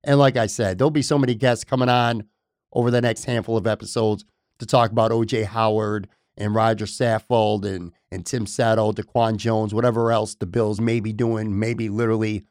And 0.02 0.18
like 0.18 0.36
I 0.36 0.46
said, 0.46 0.78
there'll 0.78 0.90
be 0.90 1.02
so 1.02 1.18
many 1.18 1.34
guests 1.34 1.64
coming 1.64 1.88
on 1.88 2.24
over 2.72 2.90
the 2.90 3.00
next 3.00 3.24
handful 3.24 3.56
of 3.56 3.66
episodes 3.66 4.24
to 4.58 4.66
talk 4.66 4.90
about 4.90 5.10
OJ 5.10 5.44
Howard 5.44 6.08
and 6.38 6.54
Rodger 6.54 6.86
Saffold 6.86 7.64
and, 7.64 7.92
and 8.10 8.24
Tim 8.24 8.46
Settle, 8.46 8.94
Daquan 8.94 9.36
Jones, 9.36 9.74
whatever 9.74 10.12
else 10.12 10.36
the 10.36 10.46
Bills 10.46 10.80
may 10.80 11.00
be 11.00 11.12
doing, 11.12 11.58
maybe 11.58 11.88
literally 11.88 12.44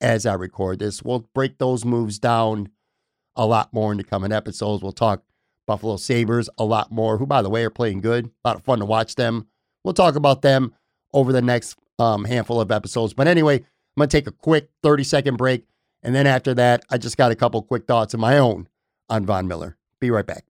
as 0.00 0.26
I 0.26 0.34
record 0.34 0.78
this. 0.78 1.02
We'll 1.02 1.26
break 1.34 1.58
those 1.58 1.84
moves 1.84 2.18
down 2.18 2.68
a 3.34 3.46
lot 3.46 3.72
more 3.72 3.90
in 3.92 3.98
the 3.98 4.04
coming 4.04 4.30
episodes. 4.30 4.82
We'll 4.82 4.92
talk 4.92 5.24
Buffalo 5.66 5.96
Sabres 5.96 6.50
a 6.58 6.64
lot 6.64 6.92
more, 6.92 7.16
who, 7.16 7.26
by 7.26 7.42
the 7.42 7.50
way, 7.50 7.64
are 7.64 7.70
playing 7.70 8.02
good. 8.02 8.26
A 8.26 8.48
lot 8.48 8.56
of 8.56 8.64
fun 8.64 8.78
to 8.80 8.84
watch 8.84 9.14
them. 9.14 9.46
We'll 9.82 9.94
talk 9.94 10.16
about 10.16 10.42
them 10.42 10.74
over 11.14 11.32
the 11.32 11.42
next 11.42 11.78
um, 11.98 12.24
handful 12.24 12.60
of 12.60 12.70
episodes. 12.70 13.14
But 13.14 13.26
anyway, 13.26 13.56
I'm 13.56 13.64
going 13.96 14.08
to 14.08 14.16
take 14.16 14.26
a 14.26 14.32
quick 14.32 14.68
30 14.82 15.04
second 15.04 15.36
break. 15.36 15.64
And 16.02 16.14
then 16.14 16.26
after 16.26 16.54
that, 16.54 16.84
I 16.90 16.98
just 16.98 17.16
got 17.16 17.32
a 17.32 17.36
couple 17.36 17.62
quick 17.62 17.86
thoughts 17.86 18.14
of 18.14 18.20
my 18.20 18.38
own 18.38 18.68
on 19.08 19.24
Von 19.24 19.48
Miller. 19.48 19.76
Be 19.98 20.10
right 20.10 20.26
back. 20.26 20.49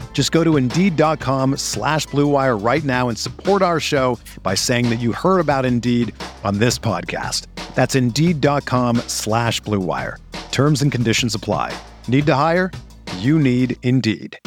Just 0.13 0.31
go 0.31 0.43
to 0.43 0.57
Indeed.com 0.57 1.57
slash 1.57 2.05
BlueWire 2.07 2.63
right 2.63 2.83
now 2.83 3.09
and 3.09 3.17
support 3.17 3.63
our 3.63 3.79
show 3.79 4.19
by 4.43 4.53
saying 4.53 4.91
that 4.91 4.99
you 4.99 5.13
heard 5.13 5.39
about 5.39 5.65
Indeed 5.65 6.13
on 6.43 6.59
this 6.59 6.77
podcast. 6.77 7.47
That's 7.73 7.95
Indeed.com 7.95 8.97
slash 9.07 9.59
BlueWire. 9.63 10.17
Terms 10.51 10.83
and 10.83 10.91
conditions 10.91 11.33
apply. 11.33 11.73
Need 12.07 12.27
to 12.27 12.35
hire? 12.35 12.69
You 13.17 13.39
need 13.39 13.77
Indeed. 13.81 14.37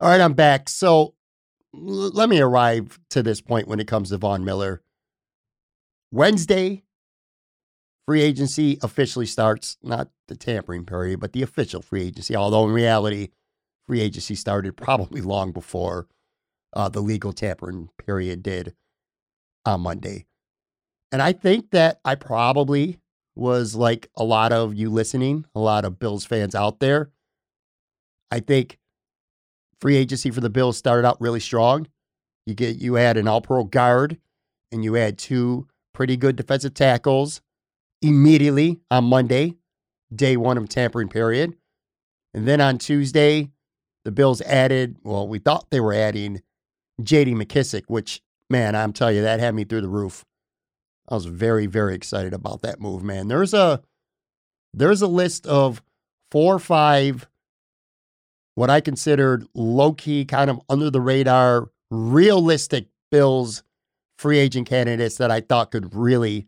All 0.00 0.08
right, 0.08 0.20
I'm 0.20 0.32
back. 0.32 0.68
So 0.68 1.14
let 1.72 2.28
me 2.28 2.40
arrive 2.40 2.98
to 3.10 3.22
this 3.22 3.40
point 3.40 3.68
when 3.68 3.80
it 3.80 3.86
comes 3.86 4.08
to 4.08 4.18
Von 4.18 4.44
Miller. 4.44 4.82
Wednesday, 6.10 6.82
free 8.10 8.22
agency 8.22 8.76
officially 8.82 9.24
starts, 9.24 9.76
not 9.84 10.08
the 10.26 10.34
tampering 10.34 10.84
period, 10.84 11.20
but 11.20 11.32
the 11.32 11.42
official 11.42 11.80
free 11.80 12.02
agency, 12.02 12.34
although 12.34 12.64
in 12.64 12.72
reality, 12.72 13.28
free 13.86 14.00
agency 14.00 14.34
started 14.34 14.76
probably 14.76 15.20
long 15.20 15.52
before 15.52 16.08
uh, 16.72 16.88
the 16.88 17.00
legal 17.00 17.32
tampering 17.32 17.88
period 18.04 18.42
did 18.42 18.74
on 19.64 19.82
Monday. 19.82 20.26
And 21.12 21.22
I 21.22 21.32
think 21.32 21.70
that 21.70 22.00
I 22.04 22.16
probably 22.16 22.98
was 23.36 23.76
like 23.76 24.10
a 24.16 24.24
lot 24.24 24.50
of 24.50 24.74
you 24.74 24.90
listening, 24.90 25.44
a 25.54 25.60
lot 25.60 25.84
of 25.84 26.00
Bills 26.00 26.24
fans 26.24 26.56
out 26.56 26.80
there. 26.80 27.12
I 28.32 28.40
think 28.40 28.80
free 29.80 29.94
agency 29.94 30.32
for 30.32 30.40
the 30.40 30.50
Bills 30.50 30.76
started 30.76 31.06
out 31.06 31.20
really 31.20 31.38
strong. 31.38 31.86
You 32.44 32.54
get 32.54 32.74
you 32.74 32.94
had 32.94 33.16
an 33.16 33.28
all 33.28 33.40
pro 33.40 33.62
guard 33.62 34.18
and 34.72 34.82
you 34.82 34.94
had 34.94 35.16
two 35.16 35.68
pretty 35.94 36.16
good 36.16 36.34
defensive 36.34 36.74
tackles 36.74 37.40
immediately 38.02 38.80
on 38.90 39.04
Monday, 39.04 39.54
day 40.14 40.36
one 40.36 40.56
of 40.56 40.68
tampering 40.68 41.08
period. 41.08 41.56
And 42.34 42.46
then 42.46 42.60
on 42.60 42.78
Tuesday, 42.78 43.50
the 44.04 44.12
Bills 44.12 44.40
added, 44.42 44.96
well, 45.02 45.26
we 45.26 45.38
thought 45.38 45.70
they 45.70 45.80
were 45.80 45.92
adding 45.92 46.42
JD 47.02 47.34
McKissic, 47.34 47.84
which, 47.88 48.22
man, 48.48 48.74
I'm 48.74 48.92
telling 48.92 49.16
you, 49.16 49.22
that 49.22 49.40
had 49.40 49.54
me 49.54 49.64
through 49.64 49.82
the 49.82 49.88
roof. 49.88 50.24
I 51.08 51.14
was 51.14 51.26
very, 51.26 51.66
very 51.66 51.94
excited 51.94 52.32
about 52.32 52.62
that 52.62 52.80
move, 52.80 53.02
man. 53.02 53.28
There's 53.28 53.52
a 53.52 53.82
there's 54.72 55.02
a 55.02 55.08
list 55.08 55.46
of 55.46 55.82
four 56.30 56.54
or 56.54 56.60
five 56.60 57.26
what 58.54 58.70
I 58.70 58.80
considered 58.80 59.46
low 59.54 59.92
key, 59.92 60.24
kind 60.24 60.50
of 60.50 60.60
under 60.68 60.90
the 60.90 61.00
radar, 61.00 61.70
realistic 61.90 62.86
Bills 63.10 63.62
free 64.18 64.38
agent 64.38 64.68
candidates 64.68 65.16
that 65.16 65.30
I 65.30 65.40
thought 65.40 65.70
could 65.70 65.94
really 65.94 66.46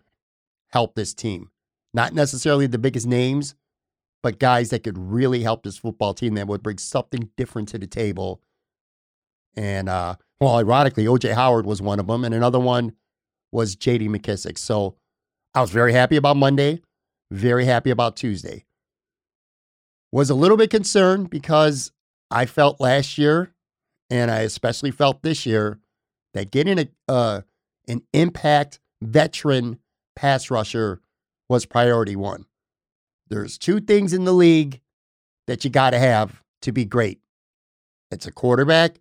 help 0.73 0.95
this 0.95 1.15
team. 1.15 1.51
Not 1.95 2.15
necessarily 2.15 2.67
the 2.67 2.79
biggest 2.79 3.07
names, 3.07 3.55
but 4.23 4.39
guys 4.39 4.71
that 4.71 4.85
could 4.85 4.97
really 4.97 5.43
help 5.43 5.63
this 5.63 5.79
football 5.79 6.15
team 6.15 6.35
that 6.35 6.47
would 6.47 6.63
bring 6.63 6.79
something 6.79 7.31
different 7.37 7.69
to 7.69 7.79
the 7.79 7.87
table. 7.87 8.41
And, 9.57 9.89
uh, 9.89 10.17
well, 10.41 10.57
ironically, 10.57 11.05
OJ 11.05 11.35
Howard 11.35 11.67
was 11.67 11.83
one 11.83 12.01
of 12.01 12.07
them, 12.07 12.25
and 12.25 12.35
another 12.35 12.61
one 12.61 12.93
was 13.51 13.77
JD 13.77 14.09
McKissic. 14.09 14.57
So 14.59 14.97
I 15.55 15.61
was 15.61 15.71
very 15.71 15.93
happy 15.93 16.17
about 16.17 16.37
Monday, 16.37 16.81
very 17.31 17.67
happy 17.67 17.91
about 17.91 18.17
Tuesday. 18.17 18.65
Was 20.11 20.31
a 20.31 20.35
little 20.35 20.57
bit 20.57 20.71
concerned 20.71 21.31
because 21.31 21.93
I 22.31 22.47
felt 22.47 22.81
last 22.81 23.19
year, 23.19 23.55
and 24.11 24.31
I 24.31 24.41
especially 24.41 24.91
felt 24.91 25.23
this 25.23 25.47
year, 25.47 25.81
that 26.35 26.51
getting 26.51 26.79
a 26.79 26.89
uh, 27.09 27.43
an 27.89 28.03
impact 28.13 28.81
veteran 29.03 29.79
pass 30.17 30.51
rusher 30.51 31.01
was 31.49 31.67
priority 31.67 32.17
one. 32.17 32.47
There's 33.29 33.59
two 33.59 33.81
things 33.81 34.13
in 34.13 34.25
the 34.25 34.33
league 34.33 34.81
that 35.47 35.65
you 35.65 35.71
got 35.71 35.91
to 35.91 35.99
have 35.99 36.43
to 36.63 36.73
be 36.73 36.85
great. 36.85 37.21
It's 38.11 38.27
a 38.27 38.33
quarterback 38.33 39.01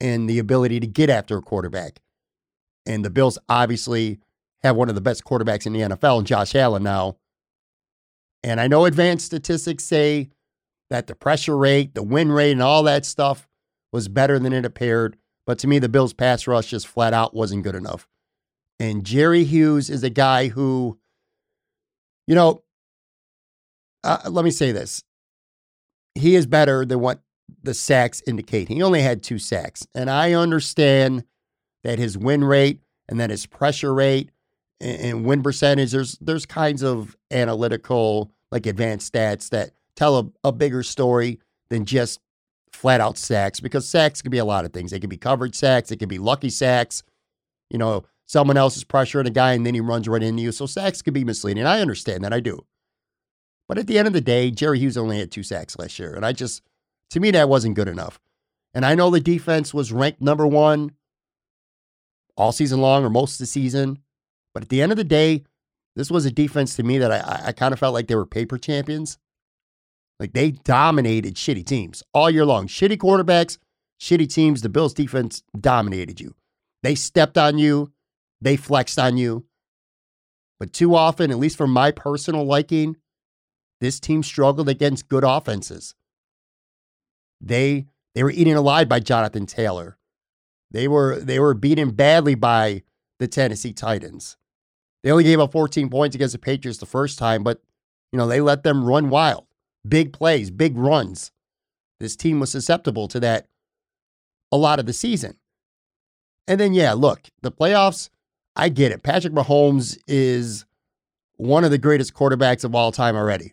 and 0.00 0.28
the 0.28 0.38
ability 0.38 0.80
to 0.80 0.86
get 0.86 1.10
after 1.10 1.36
a 1.36 1.42
quarterback. 1.42 2.00
And 2.86 3.04
the 3.04 3.10
Bills 3.10 3.38
obviously 3.48 4.20
have 4.62 4.76
one 4.76 4.88
of 4.88 4.94
the 4.94 5.00
best 5.00 5.24
quarterbacks 5.24 5.66
in 5.66 5.72
the 5.72 5.80
NFL, 5.80 6.24
Josh 6.24 6.54
Allen 6.54 6.82
now. 6.82 7.16
And 8.42 8.60
I 8.60 8.68
know 8.68 8.84
advanced 8.84 9.26
statistics 9.26 9.84
say 9.84 10.28
that 10.90 11.06
the 11.06 11.14
pressure 11.14 11.56
rate, 11.56 11.94
the 11.94 12.02
win 12.02 12.30
rate, 12.30 12.52
and 12.52 12.62
all 12.62 12.82
that 12.84 13.04
stuff 13.04 13.48
was 13.92 14.08
better 14.08 14.38
than 14.38 14.52
it 14.52 14.64
appeared. 14.64 15.16
But 15.46 15.58
to 15.60 15.66
me, 15.66 15.78
the 15.78 15.88
Bills' 15.88 16.12
pass 16.12 16.46
rush 16.46 16.68
just 16.68 16.86
flat 16.86 17.14
out 17.14 17.34
wasn't 17.34 17.64
good 17.64 17.74
enough. 17.74 18.06
And 18.84 19.04
Jerry 19.04 19.44
Hughes 19.44 19.88
is 19.88 20.04
a 20.04 20.10
guy 20.10 20.48
who, 20.48 20.98
you 22.26 22.34
know, 22.34 22.62
uh, 24.02 24.18
let 24.28 24.44
me 24.44 24.50
say 24.50 24.72
this. 24.72 25.02
He 26.14 26.34
is 26.34 26.44
better 26.44 26.84
than 26.84 27.00
what 27.00 27.20
the 27.62 27.72
sacks 27.72 28.22
indicate. 28.26 28.68
He 28.68 28.82
only 28.82 29.00
had 29.00 29.22
two 29.22 29.38
sacks. 29.38 29.86
And 29.94 30.10
I 30.10 30.34
understand 30.34 31.24
that 31.82 31.98
his 31.98 32.18
win 32.18 32.44
rate 32.44 32.80
and 33.08 33.18
that 33.20 33.30
his 33.30 33.46
pressure 33.46 33.94
rate 33.94 34.30
and, 34.80 35.00
and 35.00 35.24
win 35.24 35.42
percentage, 35.42 35.92
there's 35.92 36.18
there's 36.18 36.44
kinds 36.44 36.82
of 36.82 37.16
analytical, 37.30 38.32
like 38.52 38.66
advanced 38.66 39.14
stats 39.14 39.48
that 39.48 39.70
tell 39.96 40.18
a, 40.18 40.48
a 40.48 40.52
bigger 40.52 40.82
story 40.82 41.40
than 41.70 41.86
just 41.86 42.20
flat 42.70 43.00
out 43.00 43.16
sacks 43.16 43.60
because 43.60 43.88
sacks 43.88 44.20
can 44.20 44.30
be 44.30 44.38
a 44.38 44.44
lot 44.44 44.66
of 44.66 44.74
things. 44.74 44.90
They 44.90 45.00
can 45.00 45.10
be 45.10 45.16
covered 45.16 45.54
sacks, 45.54 45.90
it 45.90 45.98
can 45.98 46.08
be 46.08 46.18
lucky 46.18 46.50
sacks. 46.50 47.02
You 47.70 47.78
know, 47.78 48.04
someone 48.34 48.56
else 48.56 48.76
is 48.76 48.82
pressuring 48.82 49.28
a 49.28 49.30
guy 49.30 49.52
and 49.52 49.64
then 49.64 49.74
he 49.74 49.80
runs 49.80 50.08
right 50.08 50.20
into 50.20 50.42
you. 50.42 50.50
So 50.50 50.66
sacks 50.66 51.02
can 51.02 51.14
be 51.14 51.22
misleading. 51.22 51.64
I 51.66 51.80
understand 51.80 52.24
that. 52.24 52.32
I 52.32 52.40
do. 52.40 52.66
But 53.68 53.78
at 53.78 53.86
the 53.86 53.96
end 53.96 54.08
of 54.08 54.12
the 54.12 54.20
day, 54.20 54.50
Jerry 54.50 54.80
Hughes 54.80 54.96
only 54.96 55.20
had 55.20 55.30
two 55.30 55.44
sacks 55.44 55.78
last 55.78 56.00
year. 56.00 56.12
And 56.14 56.26
I 56.26 56.32
just, 56.32 56.60
to 57.10 57.20
me, 57.20 57.30
that 57.30 57.48
wasn't 57.48 57.76
good 57.76 57.86
enough. 57.86 58.18
And 58.74 58.84
I 58.84 58.96
know 58.96 59.08
the 59.08 59.20
defense 59.20 59.72
was 59.72 59.92
ranked 59.92 60.20
number 60.20 60.48
one 60.48 60.90
all 62.36 62.50
season 62.50 62.80
long 62.80 63.04
or 63.04 63.08
most 63.08 63.34
of 63.34 63.38
the 63.38 63.46
season. 63.46 64.00
But 64.52 64.64
at 64.64 64.68
the 64.68 64.82
end 64.82 64.90
of 64.90 64.98
the 64.98 65.04
day, 65.04 65.44
this 65.94 66.10
was 66.10 66.26
a 66.26 66.32
defense 66.32 66.74
to 66.74 66.82
me 66.82 66.98
that 66.98 67.12
I, 67.12 67.46
I 67.46 67.52
kind 67.52 67.72
of 67.72 67.78
felt 67.78 67.94
like 67.94 68.08
they 68.08 68.16
were 68.16 68.26
paper 68.26 68.58
champions. 68.58 69.16
Like 70.18 70.32
they 70.32 70.50
dominated 70.50 71.36
shitty 71.36 71.64
teams 71.64 72.02
all 72.12 72.30
year 72.30 72.44
long. 72.44 72.66
Shitty 72.66 72.96
quarterbacks, 72.96 73.58
shitty 74.00 74.32
teams. 74.32 74.62
The 74.62 74.68
Bills 74.68 74.92
defense 74.92 75.44
dominated 75.58 76.20
you. 76.20 76.34
They 76.82 76.96
stepped 76.96 77.38
on 77.38 77.58
you, 77.58 77.93
they 78.44 78.56
flexed 78.56 78.98
on 78.98 79.16
you. 79.16 79.44
But 80.60 80.72
too 80.72 80.94
often, 80.94 81.30
at 81.30 81.38
least 81.38 81.56
for 81.56 81.66
my 81.66 81.90
personal 81.90 82.44
liking, 82.44 82.96
this 83.80 83.98
team 83.98 84.22
struggled 84.22 84.68
against 84.68 85.08
good 85.08 85.24
offenses. 85.24 85.94
They 87.40 87.86
they 88.14 88.22
were 88.22 88.30
eaten 88.30 88.56
alive 88.56 88.88
by 88.88 89.00
Jonathan 89.00 89.46
Taylor. 89.46 89.98
They 90.70 90.88
were 90.88 91.18
they 91.20 91.38
were 91.40 91.54
beaten 91.54 91.90
badly 91.90 92.34
by 92.34 92.82
the 93.18 93.28
Tennessee 93.28 93.72
Titans. 93.72 94.36
They 95.02 95.10
only 95.10 95.24
gave 95.24 95.40
up 95.40 95.52
14 95.52 95.90
points 95.90 96.14
against 96.14 96.32
the 96.32 96.38
Patriots 96.38 96.78
the 96.78 96.86
first 96.86 97.18
time, 97.18 97.42
but 97.42 97.60
you 98.12 98.16
know, 98.16 98.26
they 98.26 98.40
let 98.40 98.62
them 98.62 98.84
run 98.84 99.10
wild 99.10 99.46
big 99.86 100.12
plays, 100.12 100.50
big 100.50 100.76
runs. 100.76 101.30
This 102.00 102.16
team 102.16 102.40
was 102.40 102.50
susceptible 102.50 103.08
to 103.08 103.20
that 103.20 103.46
a 104.50 104.56
lot 104.56 104.78
of 104.78 104.86
the 104.86 104.92
season. 104.92 105.36
And 106.46 106.60
then, 106.60 106.74
yeah, 106.74 106.92
look, 106.92 107.30
the 107.42 107.52
playoffs, 107.52 108.10
I 108.56 108.68
get 108.68 108.92
it. 108.92 109.02
Patrick 109.02 109.32
Mahomes 109.32 109.98
is 110.06 110.64
one 111.36 111.64
of 111.64 111.70
the 111.70 111.78
greatest 111.78 112.14
quarterbacks 112.14 112.64
of 112.64 112.74
all 112.74 112.92
time 112.92 113.16
already. 113.16 113.52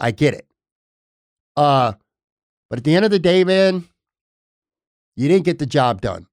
I 0.00 0.10
get 0.10 0.34
it. 0.34 0.46
Uh, 1.56 1.92
but 2.70 2.78
at 2.78 2.84
the 2.84 2.94
end 2.94 3.04
of 3.04 3.10
the 3.10 3.18
day, 3.18 3.44
man, 3.44 3.84
you 5.16 5.28
didn't 5.28 5.44
get 5.44 5.58
the 5.58 5.66
job 5.66 6.00
done. 6.00 6.26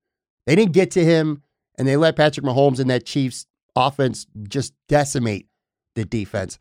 They 0.45 0.55
didn't 0.55 0.71
get 0.71 0.91
to 0.91 1.03
him, 1.03 1.43
and 1.77 1.87
they 1.87 1.97
let 1.97 2.15
Patrick 2.15 2.45
Mahomes 2.45 2.79
and 2.79 2.89
that 2.89 3.05
Chiefs 3.05 3.45
offense 3.75 4.25
just 4.47 4.73
decimate 4.87 5.47
the 5.95 6.05
defense. 6.05 6.57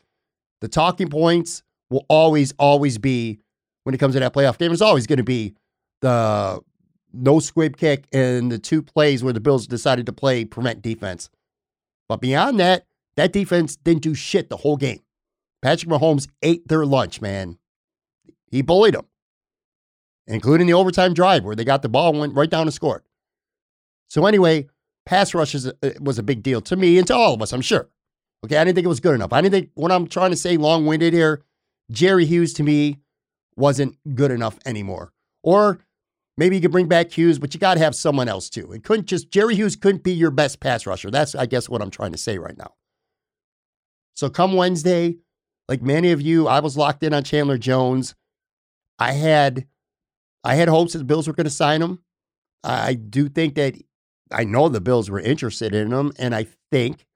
The 0.61 0.69
talking 0.69 1.09
points 1.09 1.63
will 1.91 2.05
always, 2.09 2.53
always 2.59 2.99
be 2.99 3.39
when 3.85 3.95
it 3.95 3.99
comes 3.99 4.15
to 4.15 4.21
that 4.21 4.35
playoff 4.35 4.59
game. 4.59 4.73
It's 4.73 4.83
always 4.83 5.07
going 5.07 5.19
to 5.19 5.23
be 5.23 5.55
the 6.01 6.61
no 7.13 7.41
squib 7.41 7.77
kick 7.77 8.07
and 8.13 8.51
the 8.51 8.59
two 8.59 8.83
plays 8.83 9.23
where 9.23 9.33
the 9.33 9.41
Bills 9.41 9.67
decided 9.67 10.07
to 10.07 10.13
play 10.13 10.45
prevent 10.45 10.83
defense. 10.83 11.31
But 12.09 12.21
beyond 12.21 12.59
that, 12.61 12.87
that 13.17 13.33
defense 13.33 13.77
didn't 13.77 14.03
do 14.03 14.15
shit 14.15 14.49
the 14.49 14.59
whole 14.59 14.77
game. 14.77 15.01
Patrick 15.63 15.91
Mahomes 15.91 16.29
ate 16.43 16.67
their 16.69 16.87
lunch, 16.87 17.21
man. 17.21 17.59
He 18.51 18.63
bullied 18.63 18.95
them, 18.95 19.07
including 20.27 20.67
the 20.67 20.75
overtime 20.75 21.15
drive 21.15 21.45
where 21.45 21.57
they 21.57 21.65
got 21.65 21.83
the 21.83 21.89
ball 21.89 22.11
and 22.11 22.21
went 22.21 22.35
right 22.35 22.49
down 22.49 22.63
and 22.63 22.75
scored. 22.75 23.03
So 24.09 24.25
anyway, 24.25 24.69
pass 25.05 25.35
rush 25.35 25.55
is, 25.55 25.67
uh, 25.67 25.73
was 26.01 26.19
a 26.19 26.23
big 26.23 26.43
deal 26.43 26.61
to 26.63 26.77
me 26.77 26.99
and 26.99 27.07
to 27.09 27.15
all 27.15 27.35
of 27.35 27.43
us, 27.43 27.53
I'm 27.53 27.61
sure. 27.61 27.89
Okay, 28.45 28.57
I 28.57 28.65
didn't 28.65 28.77
think 28.77 28.85
it 28.85 28.89
was 28.89 29.01
good 29.01 29.15
enough. 29.15 29.33
I 29.33 29.41
didn't 29.41 29.53
think 29.53 29.71
what 29.75 29.91
I'm 29.91 30.07
trying 30.07 30.31
to 30.31 30.37
say 30.37 30.57
long 30.57 30.87
winded 30.87 31.13
here 31.13 31.43
Jerry 31.91 32.25
Hughes 32.25 32.53
to 32.55 32.63
me 32.63 32.99
wasn't 33.57 33.97
good 34.15 34.31
enough 34.31 34.59
anymore. 34.65 35.13
Or 35.43 35.81
maybe 36.39 36.57
you 36.57 36.63
could 36.63 36.73
bring 36.73 36.89
back 36.89 37.11
Hughes, 37.11 37.39
but 37.39 37.53
you 37.53 37.61
got 37.61 37.75
to 37.75 37.81
have 37.81 37.95
someone 37.95 38.29
else 38.29 38.49
too. 38.49 38.73
It 38.73 38.85
couldn't 38.85 39.07
just, 39.07 39.31
Jerry 39.31 39.55
Hughes 39.57 39.77
couldn't 39.77 40.05
be 40.05 40.13
your 40.13 40.31
best 40.31 40.61
pass 40.61 40.87
rusher. 40.87 41.11
That's, 41.11 41.35
I 41.35 41.45
guess, 41.47 41.69
what 41.69 41.83
I'm 41.83 41.91
trying 41.91 42.13
to 42.13 42.19
say 42.19 42.39
right 42.39 42.57
now. 42.57 42.75
So 44.15 44.31
come 44.31 44.55
Wednesday, 44.55 45.17
like 45.69 45.83
many 45.83 46.13
of 46.13 46.23
you, 46.23 46.49
I 46.49 46.61
was 46.61 46.77
locked 46.77 47.03
in 47.03 47.13
on 47.13 47.25
Chandler 47.25 47.59
Jones. 47.59 48.15
I 48.99 49.13
had, 49.13 49.67
I 50.43 50.55
had 50.55 50.69
hopes 50.69 50.93
that 50.93 50.99
the 51.01 51.05
Bills 51.05 51.27
were 51.27 51.35
going 51.35 51.45
to 51.45 51.51
sign 51.51 51.83
him. 51.83 51.99
I 52.65 52.95
do 52.95 53.29
think 53.29 53.55
that 53.55 53.75
I 54.33 54.45
know 54.45 54.69
the 54.69 54.81
Bills 54.81 55.11
were 55.11 55.21
interested 55.21 55.75
in 55.75 55.93
him, 55.93 56.13
and 56.19 56.35
I 56.35 56.47
think 56.71 57.07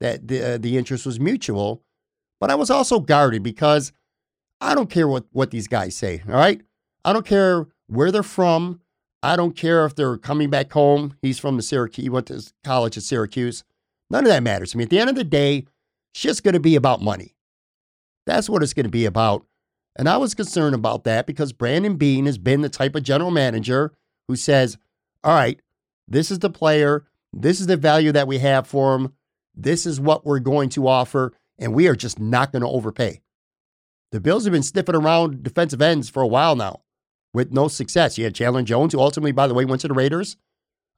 that 0.00 0.26
the 0.28 0.54
uh, 0.54 0.58
the 0.58 0.76
interest 0.76 1.06
was 1.06 1.20
mutual. 1.20 1.82
But 2.40 2.50
I 2.50 2.54
was 2.54 2.70
also 2.70 3.00
guarded 3.00 3.42
because 3.42 3.92
I 4.60 4.74
don't 4.74 4.90
care 4.90 5.06
what 5.06 5.26
what 5.30 5.50
these 5.50 5.68
guys 5.68 5.96
say. 5.96 6.22
All 6.26 6.34
right, 6.34 6.60
I 7.04 7.12
don't 7.12 7.26
care 7.26 7.66
where 7.90 8.12
they're 8.12 8.22
from. 8.22 8.80
I 9.22 9.36
don't 9.36 9.56
care 9.56 9.84
if 9.84 9.94
they're 9.94 10.16
coming 10.16 10.48
back 10.48 10.72
home. 10.72 11.16
He's 11.20 11.38
from 11.38 11.56
the 11.56 11.62
Syracuse. 11.62 12.04
He 12.04 12.08
went 12.08 12.26
to 12.28 12.50
college 12.64 12.96
at 12.96 13.02
Syracuse. 13.02 13.64
None 14.08 14.24
of 14.24 14.30
that 14.30 14.42
matters 14.42 14.72
to 14.72 14.78
me. 14.78 14.84
At 14.84 14.90
the 14.90 14.98
end 14.98 15.10
of 15.10 15.16
the 15.16 15.24
day, 15.24 15.66
shit's 16.14 16.40
going 16.40 16.54
to 16.54 16.60
be 16.60 16.76
about 16.76 17.02
money. 17.02 17.34
That's 18.26 18.48
what 18.48 18.62
it's 18.62 18.72
going 18.72 18.84
to 18.84 18.90
be 18.90 19.04
about. 19.04 19.44
And 19.96 20.08
I 20.08 20.16
was 20.16 20.34
concerned 20.34 20.74
about 20.74 21.04
that 21.04 21.26
because 21.26 21.52
Brandon 21.52 21.96
Beane 21.96 22.26
has 22.26 22.38
been 22.38 22.62
the 22.62 22.68
type 22.68 22.94
of 22.94 23.02
general 23.02 23.30
manager 23.30 23.92
who 24.28 24.36
says, 24.36 24.78
all 25.22 25.34
right, 25.34 25.60
this 26.08 26.30
is 26.30 26.38
the 26.38 26.50
player. 26.50 27.04
This 27.32 27.60
is 27.60 27.66
the 27.66 27.76
value 27.76 28.12
that 28.12 28.28
we 28.28 28.38
have 28.38 28.66
for 28.66 28.94
him. 28.94 29.12
This 29.54 29.84
is 29.84 30.00
what 30.00 30.24
we're 30.24 30.38
going 30.38 30.70
to 30.70 30.88
offer. 30.88 31.32
And 31.58 31.74
we 31.74 31.88
are 31.88 31.96
just 31.96 32.18
not 32.18 32.52
going 32.52 32.62
to 32.62 32.68
overpay. 32.68 33.20
The 34.12 34.20
Bills 34.20 34.44
have 34.44 34.52
been 34.52 34.62
sniffing 34.62 34.94
around 34.94 35.42
defensive 35.42 35.82
ends 35.82 36.08
for 36.08 36.22
a 36.22 36.26
while 36.26 36.56
now 36.56 36.80
with 37.32 37.52
no 37.52 37.68
success. 37.68 38.18
You 38.18 38.24
had 38.24 38.34
Chandler 38.34 38.62
Jones, 38.62 38.92
who 38.92 39.00
ultimately, 39.00 39.32
by 39.32 39.46
the 39.46 39.54
way, 39.54 39.64
went 39.64 39.80
to 39.82 39.88
the 39.88 39.94
Raiders. 39.94 40.36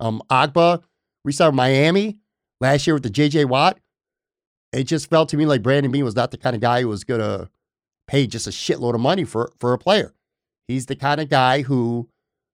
Um, 0.00 0.22
Ogbah 0.30 0.82
resigned 1.24 1.56
Miami 1.56 2.18
last 2.60 2.86
year 2.86 2.94
with 2.94 3.02
the 3.02 3.10
J.J. 3.10 3.44
Watt. 3.46 3.78
It 4.72 4.84
just 4.84 5.10
felt 5.10 5.28
to 5.30 5.36
me 5.36 5.44
like 5.44 5.62
Brandon 5.62 5.92
Beane 5.92 6.04
was 6.04 6.16
not 6.16 6.30
the 6.30 6.38
kind 6.38 6.56
of 6.56 6.62
guy 6.62 6.80
who 6.80 6.88
was 6.88 7.04
going 7.04 7.20
to 7.20 7.50
pay 8.06 8.26
just 8.26 8.46
a 8.46 8.50
shitload 8.50 8.94
of 8.94 9.00
money 9.00 9.24
for, 9.24 9.52
for 9.60 9.72
a 9.72 9.78
player. 9.78 10.14
He's 10.66 10.86
the 10.86 10.96
kind 10.96 11.20
of 11.20 11.28
guy 11.28 11.62
who 11.62 12.08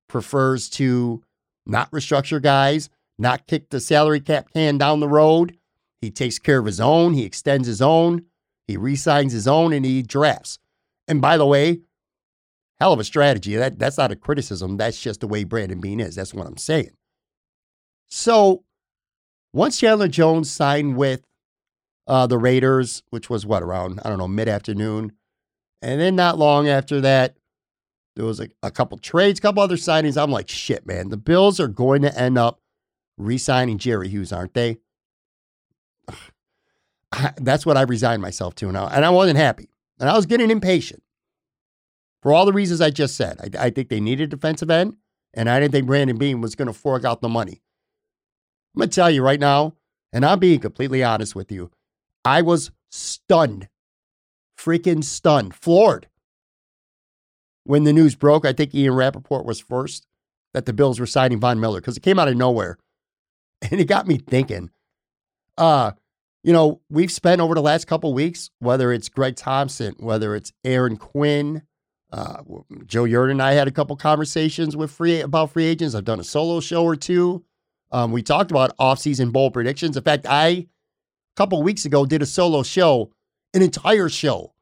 prefers 0.09 0.69
to 0.71 1.23
not 1.67 1.91
restructure 1.91 2.43
guys, 2.43 2.89
not 3.19 3.47
kick 3.47 3.71
the 3.71 3.81
salary 3.81 4.21
cap 4.21 4.53
can 4.53 4.79
down 4.79 5.01
the 5.01 5.09
road. 5.09 5.57
He 6.01 6.11
takes 6.11 6.39
care 6.39 6.59
of 6.59 6.67
his 6.67 6.81
own, 6.81 7.15
he 7.15 7.25
extends 7.25 7.67
his 7.67 7.83
own, 7.83 8.25
he 8.67 8.77
resigns 8.77 9.33
his 9.33 9.49
own, 9.49 9.73
and 9.73 9.85
he 9.85 10.03
drafts. 10.03 10.59
And 11.07 11.21
by 11.21 11.37
the 11.37 11.47
way, 11.47 11.81
hell 12.81 12.93
of 12.93 13.01
a 13.01 13.05
strategy. 13.05 13.57
That 13.57 13.79
that's 13.79 13.99
not 13.99 14.13
a 14.13 14.17
criticism. 14.17 14.77
That's 14.77 15.01
just 15.01 15.21
the 15.21 15.29
way 15.29 15.45
Brandon 15.45 15.81
Beane 15.81 16.01
is. 16.01 16.15
That's 16.15 16.35
what 16.35 16.47
I'm 16.47 16.57
saying. 16.57 16.91
So 18.09 18.65
once 19.53 19.79
Chandler 19.79 20.09
Jones 20.09 20.51
signed 20.51 20.97
with 20.97 21.25
uh, 22.07 22.27
the 22.27 22.39
Raiders, 22.39 23.03
which 23.11 23.29
was 23.29 23.45
what 23.45 23.63
around 23.63 24.01
I 24.05 24.09
don't 24.09 24.19
know 24.19 24.29
mid 24.29 24.49
afternoon, 24.49 25.13
and 25.83 26.01
then 26.01 26.17
not 26.17 26.39
long 26.39 26.69
after 26.69 27.01
that, 27.01 27.37
there 28.17 28.25
was 28.25 28.41
a, 28.41 28.49
a 28.63 28.71
couple 28.71 28.99
trades, 28.99 29.39
a 29.39 29.43
couple 29.43 29.63
other 29.63 29.77
signings. 29.77 30.21
I'm 30.21 30.31
like, 30.31 30.49
shit, 30.49 30.87
man. 30.87 31.09
The 31.09 31.17
Bills 31.17 31.61
are 31.61 31.69
going 31.69 32.03
to 32.03 32.19
end 32.19 32.39
up 32.39 32.61
re-signing 33.17 33.79
Jerry 33.79 34.09
Hughes, 34.09 34.33
aren't 34.33 34.55
they? 34.55 34.79
That's 37.37 37.65
what 37.65 37.77
I 37.77 37.83
resigned 37.83 38.23
myself 38.23 38.55
to 38.57 38.73
now, 38.73 38.89
and 38.89 39.05
I 39.05 39.11
wasn't 39.11 39.39
happy, 39.39 39.71
and 39.99 40.09
I 40.09 40.17
was 40.17 40.27
getting 40.27 40.51
impatient 40.51 41.03
for 42.23 42.33
all 42.33 42.47
the 42.47 42.53
reasons 42.53 42.81
I 42.81 42.91
just 42.91 43.17
said. 43.17 43.57
I, 43.57 43.67
I 43.67 43.71
think 43.71 43.89
they 43.89 44.01
needed 44.01 44.25
a 44.25 44.37
defensive 44.37 44.71
end, 44.71 44.97
and 45.35 45.49
I 45.49 45.61
didn't 45.61 45.73
think 45.73 45.87
Brandon 45.87 46.17
Beane 46.17 46.41
was 46.41 46.55
going 46.55 46.67
to 46.67 46.73
fork 46.73 47.05
out 47.05 47.21
the 47.21 47.29
money. 47.29 47.63
I'm 48.75 48.81
going 48.81 48.91
to 48.91 48.95
tell 48.95 49.11
you 49.11 49.23
right 49.23 49.41
now, 49.41 49.75
and 50.13 50.25
I'm 50.25 50.39
being 50.39 50.61
completely 50.61 51.03
honest 51.03 51.35
with 51.35 51.51
you, 51.51 51.71
I 52.25 52.43
was 52.43 52.71
stunned, 52.91 53.69
freaking 54.59 55.05
stunned, 55.05 55.55
floored 55.55 56.09
when 57.65 57.85
the 57.85 57.93
news 57.93 58.15
broke. 58.15 58.45
I 58.45 58.53
think 58.53 58.75
Ian 58.75 58.95
Rapoport 58.95 59.45
was 59.47 59.61
first 59.61 60.07
that 60.55 60.67
the 60.67 60.73
Bills 60.73 60.99
were 60.99 61.07
signing 61.07 61.41
Von 61.41 61.61
Miller 61.61 61.81
because 61.81 61.97
it 61.97 62.03
came 62.03 62.19
out 62.19 62.29
of 62.29 62.37
nowhere. 62.37 62.79
And 63.61 63.81
it 63.81 63.87
got 63.87 64.07
me 64.07 64.19
thinking, 64.19 64.71
uh, 65.57 65.91
you 66.45 66.53
know, 66.53 66.81
we've 66.89 67.11
spent 67.11 67.41
over 67.41 67.57
the 67.57 67.61
last 67.61 67.89
couple 67.89 68.15
weeks, 68.15 68.51
whether 68.61 68.93
it's 68.93 69.09
Greg 69.09 69.35
Thompson, 69.35 69.97
whether 69.99 70.37
it's 70.37 70.53
Aaron 70.65 70.97
Quinn, 70.97 71.63
uh, 72.13 72.43
Joe 72.87 73.05
Yurt 73.05 73.31
and 73.31 73.43
I 73.43 73.53
had 73.53 73.69
a 73.69 73.73
couple 73.73 73.97
conversations 73.97 74.77
with 74.77 74.91
free 74.91 75.21
about 75.21 75.51
free 75.51 75.67
agents. 75.67 75.95
I've 75.95 76.05
done 76.05 76.21
a 76.21 76.25
solo 76.25 76.61
show 76.61 76.85
or 76.85 76.97
two. 76.97 77.45
Um, 77.91 78.13
we 78.13 78.23
talked 78.23 78.51
about 78.51 78.77
offseason 78.79 79.33
bowl 79.33 79.51
predictions. 79.51 79.97
In 79.97 80.03
fact, 80.03 80.27
I 80.29 80.49
a 80.49 80.67
couple 81.37 81.63
weeks 81.63 81.85
ago 81.85 82.07
did 82.07 82.23
a 82.23 82.27
solo 82.27 82.63
show, 82.63 83.13
an 83.55 83.63
entire 83.63 84.09
show 84.09 84.55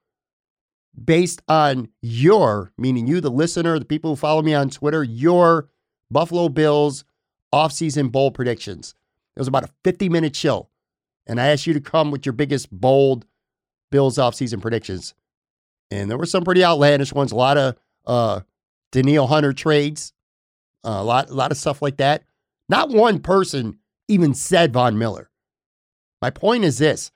based 1.02 1.42
on 1.48 1.88
your, 2.00 2.72
meaning 2.78 3.06
you, 3.06 3.20
the 3.20 3.30
listener, 3.30 3.78
the 3.78 3.84
people 3.84 4.10
who 4.10 4.16
follow 4.16 4.42
me 4.42 4.54
on 4.54 4.70
Twitter, 4.70 5.04
your 5.04 5.68
Buffalo 6.10 6.48
Bills 6.48 7.04
offseason 7.52 8.10
bowl 8.10 8.30
predictions. 8.30 8.94
It 9.36 9.40
was 9.40 9.48
about 9.48 9.64
a 9.64 9.70
50 9.84 10.08
minute 10.08 10.34
show. 10.34 10.68
And 11.26 11.40
I 11.40 11.48
asked 11.48 11.66
you 11.66 11.74
to 11.74 11.80
come 11.80 12.10
with 12.10 12.24
your 12.24 12.32
biggest, 12.32 12.70
bold 12.70 13.26
Bills 13.90 14.16
offseason 14.16 14.60
predictions. 14.60 15.14
And 15.90 16.10
there 16.10 16.18
were 16.18 16.26
some 16.26 16.44
pretty 16.44 16.64
outlandish 16.64 17.12
ones, 17.12 17.32
a 17.32 17.36
lot 17.36 17.56
of 17.56 17.76
uh, 18.06 18.40
Danielle 18.92 19.26
Hunter 19.26 19.52
trades, 19.52 20.12
uh, 20.84 20.98
a 20.98 21.04
lot, 21.04 21.30
a 21.30 21.34
lot 21.34 21.50
of 21.50 21.56
stuff 21.56 21.82
like 21.82 21.98
that. 21.98 22.24
Not 22.68 22.90
one 22.90 23.20
person 23.20 23.78
even 24.08 24.34
said 24.34 24.72
Von 24.72 24.98
Miller. 24.98 25.30
My 26.20 26.30
point 26.30 26.64
is 26.64 26.78
this 26.78 27.12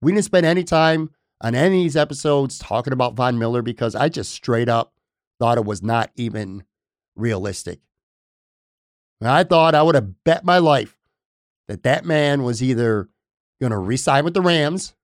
we 0.00 0.12
didn't 0.12 0.24
spend 0.24 0.46
any 0.46 0.64
time 0.64 1.10
on 1.40 1.54
any 1.54 1.66
of 1.78 1.82
these 1.82 1.96
episodes 1.96 2.58
talking 2.58 2.92
about 2.92 3.14
Von 3.14 3.38
Miller 3.38 3.62
because 3.62 3.94
I 3.94 4.08
just 4.08 4.32
straight 4.32 4.68
up 4.68 4.92
thought 5.38 5.58
it 5.58 5.64
was 5.64 5.82
not 5.82 6.10
even 6.16 6.64
realistic. 7.16 7.80
And 9.20 9.28
I 9.28 9.44
thought 9.44 9.74
I 9.74 9.82
would 9.82 9.94
have 9.94 10.24
bet 10.24 10.44
my 10.44 10.58
life 10.58 10.96
that 11.68 11.82
that 11.82 12.04
man 12.04 12.42
was 12.42 12.62
either 12.62 13.08
going 13.60 13.70
to 13.72 13.78
resign 13.78 14.24
with 14.24 14.34
the 14.34 14.42
Rams 14.42 14.94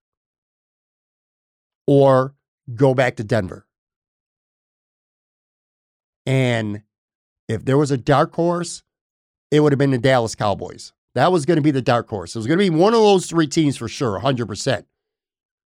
or 1.87 2.35
go 2.74 2.94
back 2.94 3.16
to 3.16 3.24
Denver. 3.24 3.66
And 6.26 6.83
if 7.48 7.64
there 7.64 7.78
was 7.78 7.90
a 7.90 7.96
dark 7.96 8.35
horse, 8.35 8.83
it 9.50 9.61
would 9.61 9.72
have 9.72 9.78
been 9.78 9.90
the 9.90 9.98
Dallas 9.98 10.35
Cowboys. 10.35 10.92
That 11.14 11.33
was 11.33 11.44
going 11.44 11.56
to 11.56 11.62
be 11.62 11.72
the 11.72 11.83
dark 11.83 12.09
horse. 12.09 12.35
It 12.35 12.38
was 12.38 12.46
going 12.46 12.59
to 12.59 12.64
be 12.64 12.70
one 12.70 12.94
of 12.94 13.00
those 13.00 13.26
three 13.26 13.48
teams 13.48 13.76
for 13.76 13.88
sure, 13.88 14.20
100%. 14.20 14.85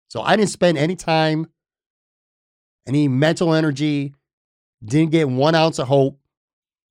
So 0.09 0.21
I 0.21 0.37
didn't 0.37 0.51
spend 0.51 0.77
any 0.77 0.97
time, 0.97 1.47
any 2.87 3.09
mental 3.09 3.55
energy, 3.55 4.13
didn't 4.85 5.13
get 5.13 5.29
one 5.29 5.55
ounce 5.55 5.79
of 5.79 5.89
hope 5.89 6.19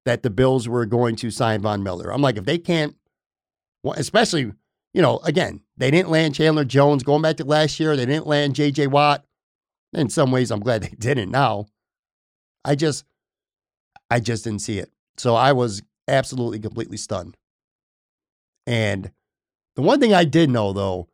that 0.06 0.24
the 0.24 0.30
Bills 0.30 0.68
were 0.68 0.86
going 0.86 1.16
to 1.18 1.30
sign 1.30 1.62
Von 1.62 1.84
Miller. 1.84 2.12
I'm 2.12 2.22
like, 2.22 2.38
if 2.38 2.46
they 2.46 2.58
can't, 2.58 2.96
especially, 3.96 4.54
you 4.94 5.02
know, 5.02 5.20
again, 5.20 5.62
they 5.78 5.92
didn't 5.92 6.10
land 6.10 6.34
Chandler 6.34 6.66
Jones 6.66 7.04
going 7.04 7.22
back 7.22 7.38
to 7.38 7.46
last 7.46 7.80
year. 7.80 7.96
They 7.96 8.06
didn't 8.06 8.28
land 8.28 8.56
JJ 8.56 8.88
Watt. 8.88 9.26
In 9.94 10.10
some 10.10 10.32
ways, 10.32 10.52
I'm 10.52 10.60
glad 10.60 10.84
they 10.84 10.90
didn't 11.00 11.32
now. 11.32 11.68
I 12.64 12.76
just, 12.76 13.06
I 14.10 14.20
just 14.20 14.44
didn't 14.44 14.62
see 14.62 14.80
it. 14.80 14.92
So 15.18 15.36
I 15.36 15.54
was 15.54 15.82
absolutely, 16.08 16.60
completely 16.60 16.98
stunned. 16.98 17.38
And 18.68 19.12
the 19.76 19.82
one 19.82 20.00
thing 20.00 20.14
I 20.14 20.26
did 20.26 20.50
know, 20.50 20.74
though, 20.74 21.10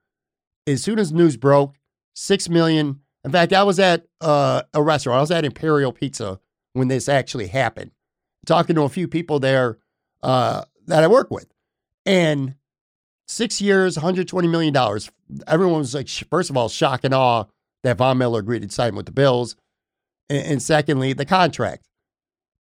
as 0.68 0.84
soon 0.84 1.00
as 1.00 1.12
news 1.12 1.38
broke, 1.38 1.76
six 2.16 2.50
million. 2.50 3.02
In 3.24 3.32
fact, 3.32 3.54
I 3.54 3.64
was 3.64 3.80
at 3.80 4.06
uh, 4.22 4.64
a 4.74 4.82
restaurant. 4.82 5.18
I 5.18 5.22
was 5.22 5.32
at 5.32 5.46
Imperial 5.46 5.92
Pizza 5.92 6.40
when 6.74 6.88
this 6.88 7.08
actually 7.10 7.48
happened, 7.48 7.92
talking 8.46 8.76
to 8.76 8.84
a 8.84 8.90
few 8.90 9.08
people 9.08 9.40
there 9.40 9.78
uh, 10.22 10.64
that 10.88 11.04
I 11.04 11.08
work 11.08 11.32
with, 11.32 11.48
and 12.06 12.56
six 13.28 13.62
years, 13.62 13.98
120 13.98 14.48
million 14.48 14.74
dollars. 14.74 15.10
Everyone 15.48 15.80
was 15.80 15.96
like, 15.96 16.10
first 16.10 16.50
of 16.50 16.58
all, 16.58 16.70
shock 16.70 17.04
and 17.04 17.14
awe 17.14 17.46
that 17.86 17.98
Von 17.98 18.18
Miller 18.18 18.40
agreed 18.40 18.62
to 18.62 18.74
sign 18.74 18.96
with 18.96 19.06
the 19.06 19.12
Bills, 19.12 19.56
and, 20.30 20.46
and 20.46 20.62
secondly, 20.62 21.14
the 21.14 21.26
contract. 21.26 21.88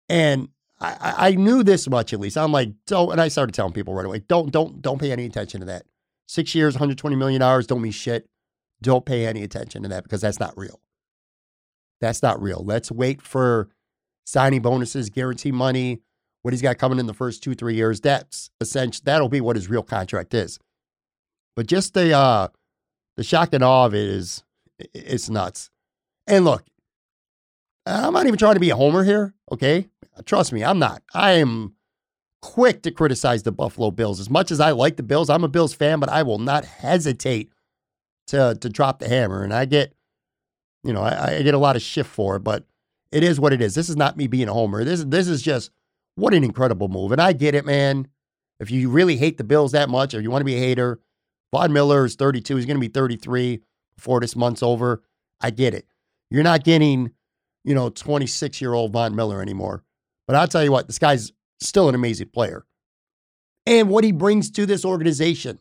And 0.09 0.49
I, 0.81 1.15
I 1.19 1.31
knew 1.33 1.63
this 1.63 1.89
much 1.89 2.13
at 2.13 2.21
least. 2.21 2.37
I'm 2.37 2.53
like, 2.53 2.71
don't, 2.87 3.13
and 3.13 3.21
I 3.21 3.29
started 3.29 3.55
telling 3.55 3.73
people 3.73 3.95
right 3.95 4.07
away, 4.07 4.23
don't, 4.29 4.51
don't, 4.51 4.83
don't 4.83 5.01
pay 5.01 5.13
any 5.13 5.25
attention 5.25 5.61
to 5.61 5.67
that. 5.67 5.85
Six 6.27 6.55
years, 6.55 6.75
120 6.75 7.17
million 7.17 7.41
dollars, 7.41 7.67
don't 7.67 7.83
mean 7.83 7.93
shit. 7.93 8.29
Don't 8.83 9.05
pay 9.05 9.27
any 9.27 9.43
attention 9.43 9.83
to 9.83 9.89
that 9.89 10.03
because 10.05 10.21
that's 10.21 10.41
not 10.41 10.57
real. 10.57 10.81
That's 12.01 12.23
not 12.23 12.41
real. 12.41 12.63
Let's 12.65 12.91
wait 12.91 13.23
for 13.23 13.69
signing 14.25 14.63
bonuses, 14.63 15.11
guarantee 15.11 15.53
money, 15.53 16.01
what 16.43 16.53
he's 16.53 16.63
got 16.63 16.77
coming 16.77 16.99
in 16.99 17.07
the 17.07 17.15
first 17.15 17.43
two, 17.43 17.55
three 17.55 17.75
years. 17.75 18.01
That's 18.01 18.51
essential. 18.61 19.03
That'll 19.05 19.31
be 19.31 19.41
what 19.41 19.57
his 19.57 19.71
real 19.71 19.83
contract 19.83 20.35
is. 20.35 20.59
But 21.57 21.67
just 21.67 21.95
the 21.95 22.13
uh 22.13 22.49
the 23.17 23.25
shock 23.25 23.51
and 23.53 23.65
awe 23.65 23.87
of 23.87 23.95
it 23.95 24.07
is 24.07 24.44
it's 24.79 25.29
nuts. 25.29 25.71
And 26.27 26.45
look, 26.45 26.65
I'm 27.87 28.13
not 28.13 28.27
even 28.27 28.39
trying 28.39 28.55
to 28.55 28.61
be 28.61 28.71
a 28.71 28.77
homer 28.77 29.05
here, 29.05 29.35
okay? 29.53 29.89
Trust 30.25 30.53
me, 30.53 30.65
I'm 30.65 30.79
not. 30.79 31.03
I 31.13 31.33
am 31.33 31.75
quick 32.41 32.83
to 32.83 32.91
criticize 32.91 33.43
the 33.43 33.53
Buffalo 33.53 33.91
Bills. 33.91 34.21
As 34.21 34.31
much 34.31 34.51
as 34.51 34.61
I 34.61 34.71
like 34.71 34.97
the 34.97 35.03
Bills, 35.03 35.29
I'm 35.29 35.45
a 35.45 35.49
Bills 35.49 35.75
fan, 35.75 35.99
but 35.99 36.09
I 36.09 36.23
will 36.23 36.39
not 36.39 36.65
hesitate 36.65 37.51
to 38.29 38.55
to 38.61 38.69
drop 38.69 38.99
the 38.99 39.09
hammer. 39.09 39.43
And 39.43 39.53
I 39.53 39.65
get, 39.65 39.93
you 40.83 40.93
know, 40.93 41.03
I, 41.03 41.37
I 41.37 41.43
get 41.43 41.55
a 41.55 41.59
lot 41.59 41.77
of 41.77 41.83
shift 41.83 42.11
for 42.11 42.37
it, 42.37 42.41
but 42.41 42.65
it 43.13 43.23
is 43.23 43.39
what 43.39 43.53
it 43.53 43.61
is. 43.61 43.75
This 43.75 43.89
is 43.89 43.97
not 43.97 44.17
me 44.17 44.27
being 44.27 44.49
a 44.49 44.53
homer. 44.53 44.85
This 44.85 45.05
this 45.05 45.29
is 45.29 45.43
just 45.43 45.71
what 46.17 46.35
an 46.35 46.45
incredible 46.45 46.89
move. 46.89 47.13
And 47.13 47.21
I 47.21 47.33
get 47.33 47.55
it, 47.55 47.67
man. 47.67 48.09
If 48.61 48.71
you 48.71 48.89
really 48.89 49.17
hate 49.17 49.37
the 49.37 49.45
Bills 49.45 49.73
that 49.73 49.89
much, 49.89 50.15
or 50.15 50.21
you 50.21 50.31
want 50.31 50.41
to 50.43 50.47
be 50.47 50.55
a 50.55 50.61
hater, 50.61 51.01
Von 51.53 51.73
Miller 51.73 52.05
is 52.05 52.15
32. 52.15 52.57
He's 52.57 52.67
going 52.67 52.77
to 52.77 52.81
be 52.81 52.89
33 52.89 53.63
before 53.97 54.21
this 54.21 54.37
month's 54.37 54.63
over. 54.63 55.03
I 55.41 55.51
get 55.51 55.75
it. 55.75 55.87
You're 56.31 56.43
not 56.43 56.65
getting, 56.65 57.13
you 57.65 57.75
know, 57.75 57.91
26 57.91 58.61
year 58.61 58.73
old 58.75 58.93
Von 58.93 59.15
Miller 59.15 59.41
anymore. 59.41 59.85
But 60.27 60.37
I'll 60.37 60.49
tell 60.49 60.65
you 60.65 60.73
what, 60.73 60.87
this 60.87 60.99
guy's 60.99 61.33
still 61.61 61.89
an 61.89 61.95
amazing 61.95 62.29
player. 62.29 62.65
And 63.67 63.89
what 63.89 64.05
he 64.05 64.13
brings 64.13 64.51
to 64.53 64.67
this 64.67 64.85
organization. 64.85 65.61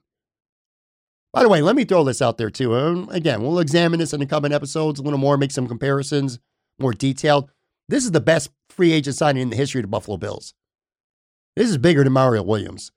By 1.31 1.41
the 1.41 1.49
way, 1.49 1.61
let 1.61 1.75
me 1.75 1.83
throw 1.83 2.03
this 2.03 2.21
out 2.21 2.37
there 2.37 2.49
too. 2.51 3.07
Again, 3.09 3.41
we'll 3.41 3.59
examine 3.59 3.99
this 3.99 4.13
in 4.13 4.19
the 4.19 4.25
coming 4.25 4.53
episodes 4.53 4.99
a 4.99 5.03
little 5.03 5.19
more, 5.19 5.37
make 5.37 5.51
some 5.51 5.67
comparisons, 5.67 6.39
more 6.79 6.93
detailed. 6.93 7.49
This 7.89 8.05
is 8.05 8.11
the 8.11 8.21
best 8.21 8.51
free 8.69 8.91
agent 8.91 9.15
signing 9.15 9.41
in 9.41 9.49
the 9.49 9.55
history 9.55 9.79
of 9.79 9.83
the 9.83 9.89
Buffalo 9.89 10.17
Bills. 10.17 10.53
This 11.55 11.69
is 11.69 11.77
bigger 11.77 12.03
than 12.03 12.13
Mario 12.13 12.43
Williams. 12.43 12.91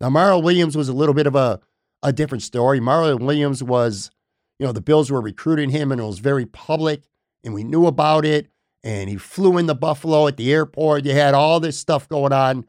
Now, 0.00 0.10
Mario 0.10 0.38
Williams 0.38 0.76
was 0.76 0.88
a 0.88 0.92
little 0.92 1.14
bit 1.14 1.26
of 1.26 1.34
a, 1.34 1.60
a 2.02 2.12
different 2.12 2.42
story. 2.42 2.80
Mario 2.80 3.16
Williams 3.16 3.62
was, 3.62 4.10
you 4.58 4.66
know, 4.66 4.72
the 4.72 4.80
Bills 4.80 5.10
were 5.10 5.20
recruiting 5.20 5.70
him 5.70 5.92
and 5.92 6.00
it 6.00 6.04
was 6.04 6.18
very 6.18 6.46
public 6.46 7.02
and 7.44 7.54
we 7.54 7.64
knew 7.64 7.86
about 7.86 8.24
it. 8.24 8.48
And 8.82 9.10
he 9.10 9.16
flew 9.16 9.58
in 9.58 9.66
the 9.66 9.74
Buffalo 9.74 10.28
at 10.28 10.36
the 10.36 10.52
airport. 10.52 11.04
You 11.04 11.12
had 11.12 11.34
all 11.34 11.58
this 11.58 11.78
stuff 11.78 12.08
going 12.08 12.32
on. 12.32 12.66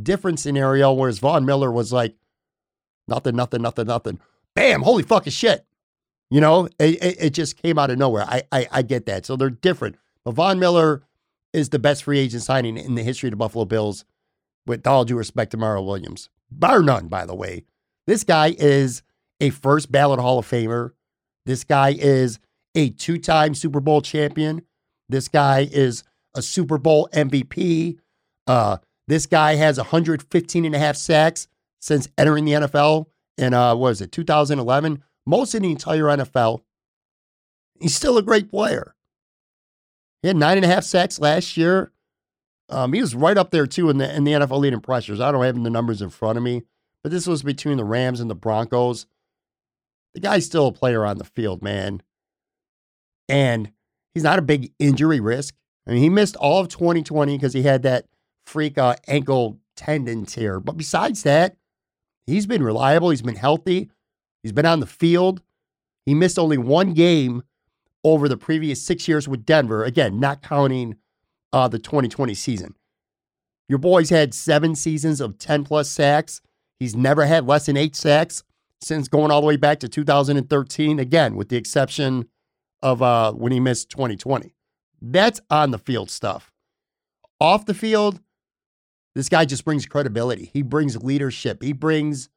Different 0.00 0.40
scenario, 0.40 0.92
whereas 0.92 1.18
Von 1.18 1.44
Miller 1.44 1.70
was 1.70 1.92
like, 1.92 2.16
nothing, 3.06 3.36
nothing, 3.36 3.62
nothing, 3.62 3.86
nothing. 3.86 4.20
Bam, 4.54 4.82
holy 4.82 5.02
fucking 5.02 5.32
shit. 5.32 5.66
You 6.30 6.40
know, 6.40 6.66
it, 6.78 7.02
it, 7.02 7.16
it 7.20 7.30
just 7.30 7.60
came 7.62 7.78
out 7.78 7.90
of 7.90 7.98
nowhere. 7.98 8.24
I, 8.26 8.42
I, 8.50 8.66
I 8.70 8.82
get 8.82 9.06
that. 9.06 9.26
So 9.26 9.36
they're 9.36 9.50
different. 9.50 9.96
But 10.24 10.32
Von 10.32 10.58
Miller 10.58 11.02
is 11.52 11.68
the 11.68 11.78
best 11.78 12.04
free 12.04 12.18
agent 12.18 12.42
signing 12.42 12.76
in 12.76 12.94
the 12.94 13.02
history 13.02 13.28
of 13.28 13.32
the 13.32 13.36
Buffalo 13.36 13.64
Bills 13.64 14.04
with 14.66 14.86
all 14.86 15.04
due 15.04 15.16
respect 15.16 15.50
to 15.52 15.56
Mario 15.56 15.82
Williams. 15.82 16.28
Bar 16.50 16.82
none, 16.82 17.08
by 17.08 17.26
the 17.26 17.34
way. 17.34 17.64
This 18.06 18.24
guy 18.24 18.54
is 18.58 19.02
a 19.40 19.50
first 19.50 19.90
ballot 19.90 20.20
Hall 20.20 20.38
of 20.38 20.48
Famer. 20.48 20.92
This 21.50 21.64
guy 21.64 21.96
is 21.98 22.38
a 22.76 22.90
two 22.90 23.18
time 23.18 23.56
Super 23.56 23.80
Bowl 23.80 24.02
champion. 24.02 24.62
This 25.08 25.26
guy 25.26 25.68
is 25.72 26.04
a 26.32 26.42
Super 26.42 26.78
Bowl 26.78 27.08
MVP. 27.12 27.98
Uh, 28.46 28.76
this 29.08 29.26
guy 29.26 29.56
has 29.56 29.76
115 29.76 30.64
and 30.64 30.74
a 30.76 30.78
half 30.78 30.94
sacks 30.94 31.48
since 31.80 32.08
entering 32.16 32.44
the 32.44 32.52
NFL 32.52 33.06
in, 33.36 33.52
uh, 33.52 33.74
what 33.74 33.88
is 33.88 34.00
it, 34.00 34.12
2011? 34.12 35.02
Most 35.26 35.56
in 35.56 35.64
the 35.64 35.72
entire 35.72 36.04
NFL. 36.04 36.60
He's 37.80 37.96
still 37.96 38.16
a 38.16 38.22
great 38.22 38.48
player. 38.48 38.94
He 40.22 40.28
had 40.28 40.36
nine 40.36 40.56
and 40.56 40.64
a 40.64 40.68
half 40.68 40.84
sacks 40.84 41.18
last 41.18 41.56
year. 41.56 41.90
Um, 42.68 42.92
he 42.92 43.00
was 43.00 43.16
right 43.16 43.36
up 43.36 43.50
there 43.50 43.66
too 43.66 43.90
in 43.90 43.98
the 43.98 44.14
in 44.14 44.22
the 44.22 44.34
NFL 44.34 44.60
leading 44.60 44.80
pressures. 44.80 45.20
I 45.20 45.32
don't 45.32 45.42
have 45.42 45.60
the 45.60 45.68
numbers 45.68 46.00
in 46.00 46.10
front 46.10 46.38
of 46.38 46.44
me, 46.44 46.62
but 47.02 47.10
this 47.10 47.26
was 47.26 47.42
between 47.42 47.76
the 47.76 47.84
Rams 47.84 48.20
and 48.20 48.30
the 48.30 48.36
Broncos. 48.36 49.06
The 50.14 50.20
guy's 50.20 50.46
still 50.46 50.66
a 50.66 50.72
player 50.72 51.04
on 51.04 51.18
the 51.18 51.24
field, 51.24 51.62
man. 51.62 52.02
And 53.28 53.72
he's 54.12 54.24
not 54.24 54.38
a 54.38 54.42
big 54.42 54.72
injury 54.78 55.20
risk. 55.20 55.54
I 55.86 55.92
mean, 55.92 56.02
he 56.02 56.08
missed 56.08 56.36
all 56.36 56.60
of 56.60 56.68
2020 56.68 57.36
because 57.36 57.52
he 57.52 57.62
had 57.62 57.82
that 57.82 58.06
freak 58.44 58.76
uh, 58.76 58.96
ankle 59.06 59.58
tendon 59.76 60.26
tear. 60.26 60.60
But 60.60 60.76
besides 60.76 61.22
that, 61.22 61.56
he's 62.26 62.46
been 62.46 62.62
reliable. 62.62 63.10
He's 63.10 63.22
been 63.22 63.36
healthy. 63.36 63.90
He's 64.42 64.52
been 64.52 64.66
on 64.66 64.80
the 64.80 64.86
field. 64.86 65.42
He 66.06 66.14
missed 66.14 66.38
only 66.38 66.58
one 66.58 66.92
game 66.92 67.42
over 68.02 68.28
the 68.28 68.36
previous 68.36 68.82
six 68.82 69.06
years 69.06 69.28
with 69.28 69.44
Denver. 69.44 69.84
Again, 69.84 70.18
not 70.18 70.42
counting 70.42 70.96
uh, 71.52 71.68
the 71.68 71.78
2020 71.78 72.34
season. 72.34 72.74
Your 73.68 73.78
boy's 73.78 74.10
had 74.10 74.34
seven 74.34 74.74
seasons 74.74 75.20
of 75.20 75.38
10 75.38 75.64
plus 75.64 75.88
sacks. 75.88 76.40
He's 76.78 76.96
never 76.96 77.26
had 77.26 77.46
less 77.46 77.66
than 77.66 77.76
eight 77.76 77.94
sacks 77.94 78.42
since 78.80 79.08
going 79.08 79.30
all 79.30 79.40
the 79.40 79.46
way 79.46 79.56
back 79.56 79.80
to 79.80 79.88
2013, 79.88 80.98
again, 80.98 81.36
with 81.36 81.48
the 81.48 81.56
exception 81.56 82.28
of 82.82 83.02
uh, 83.02 83.32
when 83.32 83.52
he 83.52 83.60
missed 83.60 83.90
2020. 83.90 84.54
That's 85.02 85.40
on 85.50 85.70
the 85.70 85.78
field 85.78 86.10
stuff. 86.10 86.52
Off 87.40 87.66
the 87.66 87.74
field, 87.74 88.20
this 89.14 89.28
guy 89.28 89.44
just 89.44 89.64
brings 89.64 89.86
credibility. 89.86 90.50
He 90.52 90.62
brings 90.62 91.02
leadership. 91.02 91.62
He 91.62 91.72
brings 91.72 92.28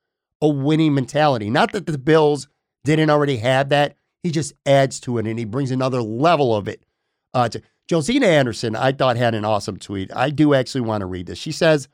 a 0.41 0.47
winning 0.47 0.93
mentality. 0.93 1.49
Not 1.49 1.71
that 1.73 1.85
the 1.85 1.97
Bills 1.97 2.47
didn't 2.83 3.09
already 3.09 3.37
have 3.37 3.69
that. 3.69 3.95
He 4.21 4.31
just 4.31 4.53
adds 4.65 4.99
to 5.01 5.17
it 5.17 5.27
and 5.27 5.37
he 5.37 5.45
brings 5.45 5.71
another 5.71 6.01
level 6.01 6.55
of 6.55 6.67
it 6.67 6.85
uh, 7.33 7.49
to, 7.49 7.61
Josina 7.89 8.27
Anderson, 8.27 8.75
I 8.75 8.91
thought 8.91 9.17
had 9.17 9.35
an 9.35 9.43
awesome 9.45 9.77
tweet. 9.77 10.15
I 10.15 10.29
do 10.29 10.53
actually 10.53 10.81
want 10.81 11.01
to 11.01 11.05
read 11.05 11.27
this. 11.27 11.37
She 11.37 11.51
says, 11.51 11.89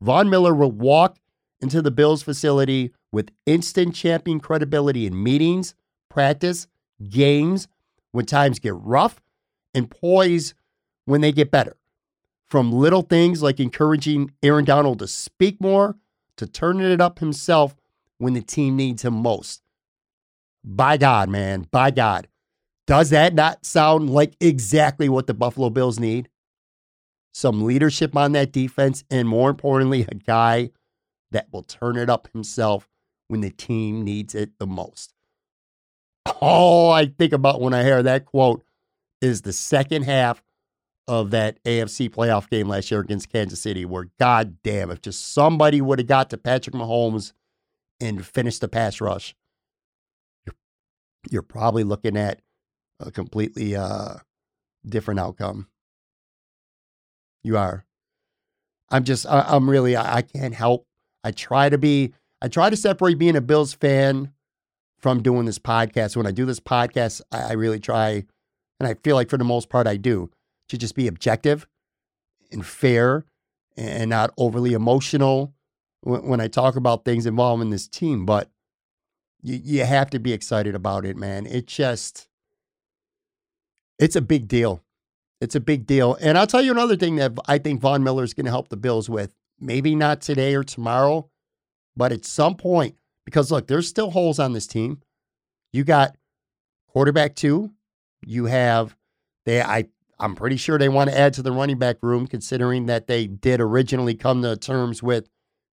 Von 0.00 0.28
Miller 0.28 0.54
will 0.54 0.72
walk 0.72 1.16
into 1.60 1.82
the 1.82 1.90
Bills 1.90 2.22
facility 2.22 2.92
with 3.12 3.30
instant 3.46 3.94
champion 3.94 4.40
credibility 4.40 5.06
in 5.06 5.22
meetings, 5.22 5.74
practice, 6.08 6.66
games, 7.08 7.68
when 8.12 8.26
times 8.26 8.58
get 8.58 8.74
rough, 8.74 9.20
and 9.74 9.90
poise 9.90 10.54
when 11.04 11.20
they 11.20 11.32
get 11.32 11.50
better. 11.50 11.76
From 12.46 12.72
little 12.72 13.02
things 13.02 13.42
like 13.42 13.60
encouraging 13.60 14.32
Aaron 14.42 14.64
Donald 14.64 15.00
to 15.00 15.06
speak 15.06 15.60
more 15.60 15.96
to 16.36 16.46
turning 16.46 16.90
it 16.90 17.00
up 17.00 17.18
himself 17.18 17.76
when 18.18 18.34
the 18.34 18.40
team 18.40 18.76
needs 18.76 19.04
him 19.04 19.14
most. 19.14 19.62
By 20.64 20.96
God, 20.96 21.28
man, 21.28 21.66
by 21.70 21.90
God. 21.90 22.28
Does 22.86 23.10
that 23.10 23.34
not 23.34 23.66
sound 23.66 24.08
like 24.08 24.34
exactly 24.40 25.08
what 25.08 25.26
the 25.26 25.34
Buffalo 25.34 25.68
Bills 25.68 26.00
need? 26.00 26.28
Some 27.32 27.64
leadership 27.64 28.16
on 28.16 28.32
that 28.32 28.50
defense, 28.50 29.04
and 29.10 29.28
more 29.28 29.50
importantly, 29.50 30.06
a 30.10 30.14
guy 30.14 30.70
that 31.32 31.48
will 31.52 31.62
turn 31.62 31.96
it 31.96 32.08
up 32.10 32.28
himself 32.32 32.88
when 33.28 33.40
the 33.40 33.50
team 33.50 34.02
needs 34.02 34.34
it 34.34 34.58
the 34.58 34.66
most. 34.66 35.14
All 36.40 36.92
I 36.92 37.06
think 37.06 37.32
about 37.32 37.60
when 37.60 37.74
I 37.74 37.82
hear 37.82 38.02
that 38.02 38.24
quote 38.24 38.64
is 39.20 39.42
the 39.42 39.52
second 39.52 40.02
half 40.02 40.42
of 41.06 41.30
that 41.30 41.62
AFC 41.64 42.10
playoff 42.10 42.50
game 42.50 42.68
last 42.68 42.90
year 42.90 43.00
against 43.00 43.30
Kansas 43.30 43.62
City, 43.62 43.84
where 43.84 44.08
God 44.18 44.58
damn, 44.62 44.90
if 44.90 45.00
just 45.00 45.32
somebody 45.32 45.80
would 45.80 45.98
have 45.98 46.08
got 46.08 46.30
to 46.30 46.36
Patrick 46.36 46.74
Mahomes 46.74 47.32
and 47.98 48.24
finished 48.24 48.60
the 48.60 48.68
pass 48.68 49.00
rush, 49.00 49.34
you're, 50.46 50.54
you're 51.30 51.42
probably 51.42 51.82
looking 51.82 52.16
at 52.16 52.42
a 53.00 53.10
completely 53.10 53.74
uh, 53.74 54.16
different 54.86 55.18
outcome. 55.18 55.68
You 57.42 57.56
are. 57.56 57.86
I'm 58.90 59.04
just, 59.04 59.26
I, 59.26 59.56
am 59.56 59.68
really, 59.68 59.96
I, 59.96 60.16
I 60.16 60.22
can't 60.22 60.54
help. 60.54 60.86
I 61.28 61.30
try 61.30 61.68
to 61.68 61.76
be, 61.76 62.14
I 62.40 62.48
try 62.48 62.70
to 62.70 62.76
separate 62.76 63.18
being 63.18 63.36
a 63.36 63.42
Bills 63.42 63.74
fan 63.74 64.32
from 64.96 65.22
doing 65.22 65.44
this 65.44 65.58
podcast. 65.58 66.16
When 66.16 66.26
I 66.26 66.30
do 66.30 66.46
this 66.46 66.58
podcast, 66.58 67.20
I, 67.30 67.50
I 67.50 67.52
really 67.52 67.78
try, 67.78 68.24
and 68.80 68.88
I 68.88 68.94
feel 68.94 69.14
like 69.14 69.28
for 69.28 69.36
the 69.36 69.44
most 69.44 69.68
part, 69.68 69.86
I 69.86 69.98
do, 69.98 70.30
to 70.70 70.78
just 70.78 70.94
be 70.94 71.06
objective 71.06 71.66
and 72.50 72.64
fair 72.64 73.26
and 73.76 74.08
not 74.08 74.32
overly 74.38 74.72
emotional 74.72 75.52
when, 76.00 76.26
when 76.26 76.40
I 76.40 76.48
talk 76.48 76.76
about 76.76 77.04
things 77.04 77.26
involving 77.26 77.68
this 77.68 77.86
team. 77.86 78.24
But 78.24 78.48
you, 79.42 79.60
you 79.62 79.84
have 79.84 80.08
to 80.08 80.18
be 80.18 80.32
excited 80.32 80.74
about 80.74 81.04
it, 81.04 81.14
man. 81.14 81.44
It 81.44 81.66
just, 81.66 82.26
it's 83.98 84.16
a 84.16 84.22
big 84.22 84.48
deal. 84.48 84.82
It's 85.42 85.54
a 85.54 85.60
big 85.60 85.86
deal. 85.86 86.16
And 86.22 86.38
I'll 86.38 86.46
tell 86.46 86.62
you 86.62 86.70
another 86.70 86.96
thing 86.96 87.16
that 87.16 87.32
I 87.46 87.58
think 87.58 87.82
Von 87.82 88.02
Miller 88.02 88.24
is 88.24 88.32
going 88.32 88.46
to 88.46 88.50
help 88.50 88.70
the 88.70 88.78
Bills 88.78 89.10
with. 89.10 89.34
Maybe 89.60 89.94
not 89.94 90.20
today 90.20 90.54
or 90.54 90.62
tomorrow, 90.62 91.28
but 91.96 92.12
at 92.12 92.24
some 92.24 92.54
point, 92.54 92.96
because 93.24 93.50
look, 93.50 93.66
there's 93.66 93.88
still 93.88 94.10
holes 94.10 94.38
on 94.38 94.52
this 94.52 94.66
team. 94.66 95.00
You 95.72 95.84
got 95.84 96.16
quarterback 96.86 97.34
two. 97.34 97.72
You 98.24 98.46
have 98.46 98.96
they 99.44 99.62
I 99.62 99.86
I'm 100.20 100.34
pretty 100.34 100.56
sure 100.56 100.78
they 100.78 100.88
want 100.88 101.10
to 101.10 101.18
add 101.18 101.34
to 101.34 101.42
the 101.42 101.52
running 101.52 101.78
back 101.78 101.98
room, 102.02 102.26
considering 102.26 102.86
that 102.86 103.06
they 103.06 103.26
did 103.26 103.60
originally 103.60 104.14
come 104.14 104.42
to 104.42 104.56
terms 104.56 105.02
with 105.02 105.28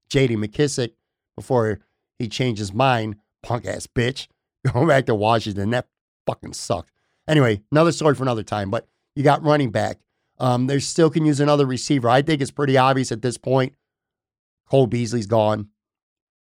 JD 0.09 0.37
McKissic 0.37 0.91
before 1.35 1.79
he 2.19 2.27
changed 2.27 2.59
his 2.59 2.73
mind. 2.73 3.15
Punk 3.41 3.65
ass 3.65 3.87
bitch. 3.87 4.27
Going 4.73 4.87
back 4.87 5.05
to 5.07 5.15
Washington. 5.15 5.71
That 5.71 5.87
fucking 6.25 6.53
sucked. 6.53 6.91
Anyway, 7.27 7.61
another 7.71 7.91
story 7.91 8.15
for 8.15 8.23
another 8.23 8.43
time, 8.43 8.69
but 8.69 8.87
you 9.15 9.23
got 9.23 9.43
running 9.43 9.71
back. 9.71 9.99
Um, 10.37 10.67
they 10.67 10.79
still 10.79 11.09
can 11.09 11.25
use 11.25 11.39
another 11.39 11.65
receiver. 11.65 12.09
I 12.09 12.21
think 12.21 12.41
it's 12.41 12.51
pretty 12.51 12.77
obvious 12.77 13.11
at 13.11 13.21
this 13.21 13.37
point. 13.37 13.73
Cole 14.69 14.87
Beasley's 14.87 15.27
gone. 15.27 15.69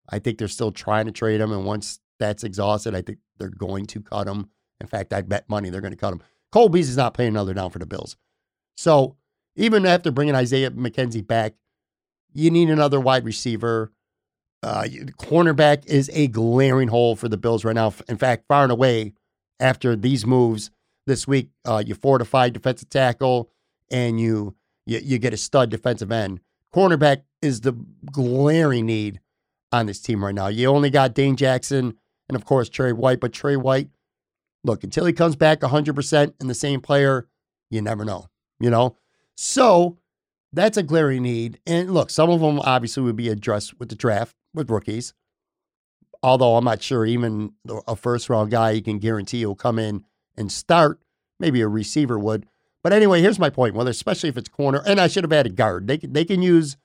I 0.10 0.20
think 0.20 0.38
they're 0.38 0.48
still 0.48 0.72
trying 0.72 1.06
to 1.06 1.12
trade 1.12 1.42
him. 1.42 1.52
And 1.52 1.66
once 1.66 2.00
that's 2.20 2.44
exhausted, 2.44 2.96
I 2.96 3.02
think 3.02 3.20
they're 3.38 3.50
going 3.50 3.86
to 3.88 4.02
cut 4.02 4.28
him. 4.28 4.50
In 4.82 4.88
fact, 4.88 5.14
I 5.14 5.22
bet 5.22 5.50
money 5.50 5.70
they're 5.70 5.82
going 5.82 5.92
to 5.92 5.98
cut 5.98 6.14
him. 6.14 6.22
Cole 6.52 6.70
Beasley's 6.70 6.98
not 6.98 7.14
paying 7.14 7.30
another 7.30 7.54
down 7.54 7.70
for 7.70 7.80
the 7.80 7.86
Bills. 7.86 8.16
So 8.76 9.18
Even 9.56 9.86
after 9.86 10.12
bringing 10.12 10.36
Isaiah 10.36 10.72
McKenzie 10.72 11.26
back, 11.26 11.54
you 12.34 12.52
need 12.52 12.70
another 12.70 13.00
wide 13.00 13.24
receiver. 13.24 13.92
Uh, 14.62 14.84
cornerback 15.18 15.86
is 15.86 16.10
a 16.14 16.28
glaring 16.28 16.90
hole 16.90 17.16
for 17.16 17.30
the 17.30 17.38
Bills 17.38 17.64
right 17.64 17.76
now. 17.76 17.94
In 18.10 18.18
fact, 18.18 18.46
far 18.48 18.64
and 18.64 18.72
away, 18.72 19.14
after 19.60 19.96
these 19.96 20.26
moves 20.26 20.72
this 21.08 21.28
week, 21.28 21.50
uh, 21.64 21.82
you 21.86 21.96
fortify 21.96 22.50
defensive 22.50 22.90
tackle 22.90 23.50
and 23.92 24.20
you, 24.20 24.56
you 24.86 25.00
you 25.04 25.20
get 25.20 25.34
a 25.34 25.38
stud 25.38 25.70
defensive 25.70 26.12
end. 26.12 26.40
Cornerback 26.74 27.24
is 27.42 27.62
the 27.62 27.74
glaring 28.12 28.86
need 28.86 29.20
on 29.72 29.86
this 29.86 30.02
team 30.02 30.24
right 30.24 30.36
now. 30.36 30.48
You 30.48 30.68
only 30.68 30.90
got 30.90 31.14
Dane 31.14 31.36
Jackson 31.36 31.98
and 32.28 32.36
of 32.36 32.46
course 32.46 32.70
Trey 32.70 32.92
White, 32.92 33.20
but 33.20 33.34
Trey 33.34 33.56
White, 33.56 33.90
look, 34.64 34.84
until 34.84 35.06
he 35.06 35.14
comes 35.14 35.36
back 35.36 35.60
100% 35.62 36.34
and 36.40 36.50
the 36.50 36.56
same 36.56 36.82
player, 36.82 37.28
you 37.70 37.82
never 37.82 38.06
know, 38.06 38.28
you 38.60 38.70
know? 38.70 38.96
So 39.36 39.98
that's 40.54 40.78
a 40.78 40.84
glaring 40.84 41.24
need. 41.24 41.60
And 41.68 41.94
look, 41.94 42.10
some 42.10 42.30
of 42.30 42.40
them 42.40 42.60
obviously 42.60 43.04
would 43.04 43.16
be 43.16 43.30
addressed 43.30 43.80
with 43.80 43.90
the 43.90 43.96
draft 43.96 44.36
with 44.54 44.70
rookies. 44.70 45.14
Although 46.24 46.56
I'm 46.56 46.66
not 46.66 46.82
sure 46.82 47.06
even 47.06 47.54
a 47.88 47.96
first 47.96 48.30
round 48.30 48.50
guy 48.50 48.72
you 48.72 48.82
can 48.82 48.98
guarantee 48.98 49.46
will 49.46 49.56
come 49.56 49.78
in 49.78 50.06
and 50.36 50.52
start. 50.52 51.00
Maybe 51.40 51.62
a 51.62 51.68
receiver 51.68 52.18
would. 52.18 52.48
But 52.86 52.94
anyway, 52.94 53.20
here's 53.20 53.40
my 53.40 53.50
point. 53.50 53.74
Well, 53.74 53.88
especially 53.88 54.30
if 54.30 54.38
it's 54.38 54.48
corner, 54.48 54.80
and 54.86 55.02
I 55.02 55.08
should 55.08 55.24
have 55.24 55.34
added 55.34 55.56
guard. 55.56 55.88
They 55.88 55.98
they 55.98 56.24
can 56.24 56.44
use 56.44 56.78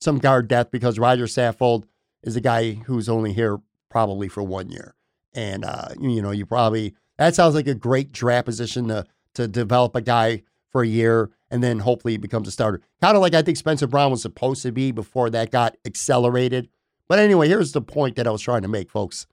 some 0.00 0.18
guard 0.20 0.46
depth 0.46 0.70
because 0.70 1.00
Rodger 1.00 1.24
Saffold 1.24 1.82
is 2.22 2.36
a 2.36 2.40
guy 2.40 2.74
who's 2.74 3.08
only 3.08 3.32
here 3.32 3.58
probably 3.90 4.28
for 4.28 4.44
one 4.44 4.70
year. 4.70 4.94
And 5.34 5.64
uh, 5.64 5.88
you 6.00 6.22
know, 6.22 6.30
you 6.30 6.46
probably 6.46 6.94
that 7.16 7.34
sounds 7.34 7.56
like 7.56 7.66
a 7.66 7.74
great 7.74 8.12
draft 8.12 8.44
position 8.44 8.86
to 8.86 9.04
to 9.34 9.48
develop 9.48 9.96
a 9.96 10.00
guy 10.00 10.44
for 10.70 10.82
a 10.84 10.86
year 10.86 11.32
and 11.50 11.60
then 11.60 11.80
hopefully 11.80 12.14
he 12.14 12.18
becomes 12.18 12.46
a 12.46 12.52
starter. 12.52 12.80
Kind 13.00 13.16
of 13.16 13.20
like 13.20 13.34
I 13.34 13.42
think 13.42 13.56
Spencer 13.56 13.88
Brown 13.88 14.12
was 14.12 14.22
supposed 14.22 14.62
to 14.62 14.70
be 14.70 14.92
before 14.92 15.28
that 15.30 15.50
got 15.50 15.76
accelerated. 15.84 16.68
But 17.08 17.18
anyway, 17.18 17.48
here's 17.48 17.72
the 17.72 17.82
point 17.82 18.14
that 18.14 18.28
I 18.28 18.30
was 18.30 18.42
trying 18.42 18.62
to 18.62 18.68
make, 18.68 18.92
folks. 18.92 19.26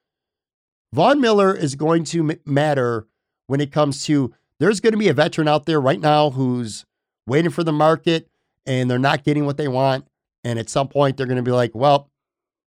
Von 0.92 1.22
Miller 1.22 1.54
is 1.54 1.76
going 1.76 2.04
to 2.06 2.40
matter 2.46 3.06
when 3.46 3.62
it 3.62 3.72
comes 3.72 4.06
to 4.06 4.34
there's 4.60 4.80
going 4.80 4.94
to 4.94 4.98
be 4.98 5.10
a 5.10 5.14
veteran 5.14 5.48
out 5.48 5.66
there 5.66 5.82
right 5.82 6.00
now 6.00 6.30
who's 6.30 6.86
waiting 7.28 7.52
for 7.52 7.64
the 7.64 7.74
market 7.74 8.30
and 8.66 8.90
they're 8.90 9.00
not 9.00 9.24
getting 9.24 9.46
what 9.46 9.58
they 9.58 9.68
want. 9.68 10.08
And 10.44 10.60
at 10.60 10.70
some 10.70 10.88
point, 10.88 11.18
they're 11.18 11.26
going 11.26 11.38
to 11.38 11.44
be 11.44 11.52
like, 11.52 11.74
well, 11.74 12.12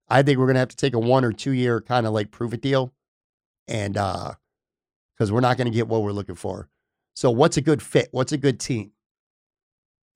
I 0.09 0.23
think 0.23 0.39
we're 0.39 0.47
going 0.47 0.55
to 0.55 0.61
have 0.61 0.69
to 0.69 0.77
take 0.77 0.95
a 0.95 0.99
one 0.99 1.25
or 1.25 1.33
two 1.33 1.53
year 1.53 1.81
kind 1.81 2.07
of 2.07 2.13
like 2.13 2.31
prove 2.31 2.53
it 2.53 2.61
deal. 2.61 2.93
And 3.67 3.97
uh, 3.97 4.35
because 5.17 5.33
we're 5.33 5.41
not 5.41 5.57
going 5.57 5.71
to 5.71 5.75
get 5.75 5.89
what 5.89 6.03
we're 6.03 6.13
looking 6.13 6.35
for. 6.35 6.69
So, 7.15 7.31
what's 7.31 7.57
a 7.57 7.61
good 7.61 7.83
fit? 7.83 8.09
What's 8.11 8.33
a 8.33 8.39
good 8.39 8.59
team? 8.59 8.93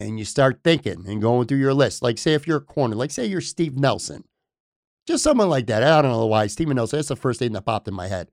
And 0.01 0.19
you 0.19 0.25
start 0.25 0.61
thinking 0.65 1.05
and 1.07 1.23
going 1.23 1.47
through 1.47 1.59
your 1.59 1.75
list. 1.75 2.03
Like, 2.03 2.19
say, 2.19 2.35
if 2.35 2.47
you're 2.47 2.59
a 2.59 2.63
corner, 2.63 2.97
like, 2.97 3.11
say 3.11 3.25
you're 3.27 3.41
Steve 3.41 3.77
Nelson, 3.77 4.25
just 5.07 5.23
someone 5.23 5.49
like 5.49 5.67
that. 5.69 5.83
I 5.83 6.03
don't 6.03 6.11
know 6.11 6.27
why. 6.27 6.49
Steven 6.49 6.77
Nelson, 6.77 6.99
that's 6.99 7.09
the 7.09 7.17
first 7.17 7.39
thing 7.39 7.53
that 7.53 7.63
popped 7.63 7.89
in 7.89 7.95
my 7.95 8.09
head. 8.09 8.29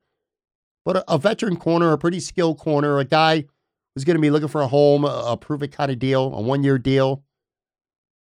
But 0.86 1.04
a, 1.08 1.17
veteran 1.17 1.58
corner, 1.58 1.93
a 1.93 1.98
pretty 1.98 2.19
skilled 2.19 2.60
corner, 2.60 3.00
a 3.00 3.06
guy 3.06 3.46
who's 3.93 4.04
going 4.04 4.17
to 4.17 4.22
be 4.22 4.30
looking 4.30 4.50
for 4.50 4.62
a 4.62 4.67
home, 4.67 5.06
a, 5.06 5.38
prove 5.38 5.63
it 5.63 5.72
kind 5.72 5.91
of 5.91 6.00
deal, 6.00 6.34
a 6.34 6.41
one 6.41 6.63
year 6.63 6.78
deal. 6.78 7.24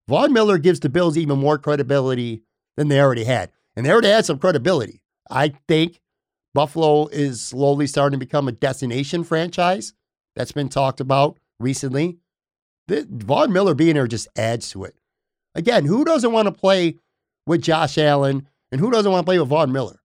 Von 0.08 0.32
Miller 0.32 0.58
gives 0.58 0.80
the 0.80 0.88
Bills 0.88 1.16
even 1.16 1.38
more 1.38 1.58
credibility 1.58 2.42
than 2.76 2.88
they 2.88 3.00
already 3.00 3.24
had. 3.24 3.50
And 3.74 3.84
they 3.84 3.90
already 3.90 4.08
had 4.08 4.26
some 4.26 4.38
credibility. 4.38 5.00
I 5.30 5.54
think 5.66 6.00
Buffalo 6.54 7.06
is 7.08 7.40
slowly 7.40 7.86
starting 7.86 8.18
to 8.18 8.24
become 8.24 8.48
a 8.48 8.52
destination 8.52 9.24
franchise. 9.24 9.94
That's 10.36 10.52
been 10.52 10.68
talked 10.68 11.00
about 11.00 11.38
recently. 11.58 12.18
The, 12.88 13.06
Von 13.08 13.52
Miller 13.52 13.74
being 13.74 13.94
there 13.94 14.06
just 14.06 14.28
adds 14.36 14.70
to 14.70 14.84
it. 14.84 14.96
Again, 15.54 15.86
who 15.86 16.04
doesn't 16.04 16.32
want 16.32 16.46
to 16.46 16.52
play 16.52 16.98
with 17.46 17.62
Josh 17.62 17.96
Allen 17.98 18.48
and 18.70 18.80
who 18.80 18.90
doesn't 18.90 19.10
want 19.10 19.24
to 19.24 19.28
play 19.28 19.38
with 19.38 19.48
Von 19.48 19.72
Miller? 19.72 20.01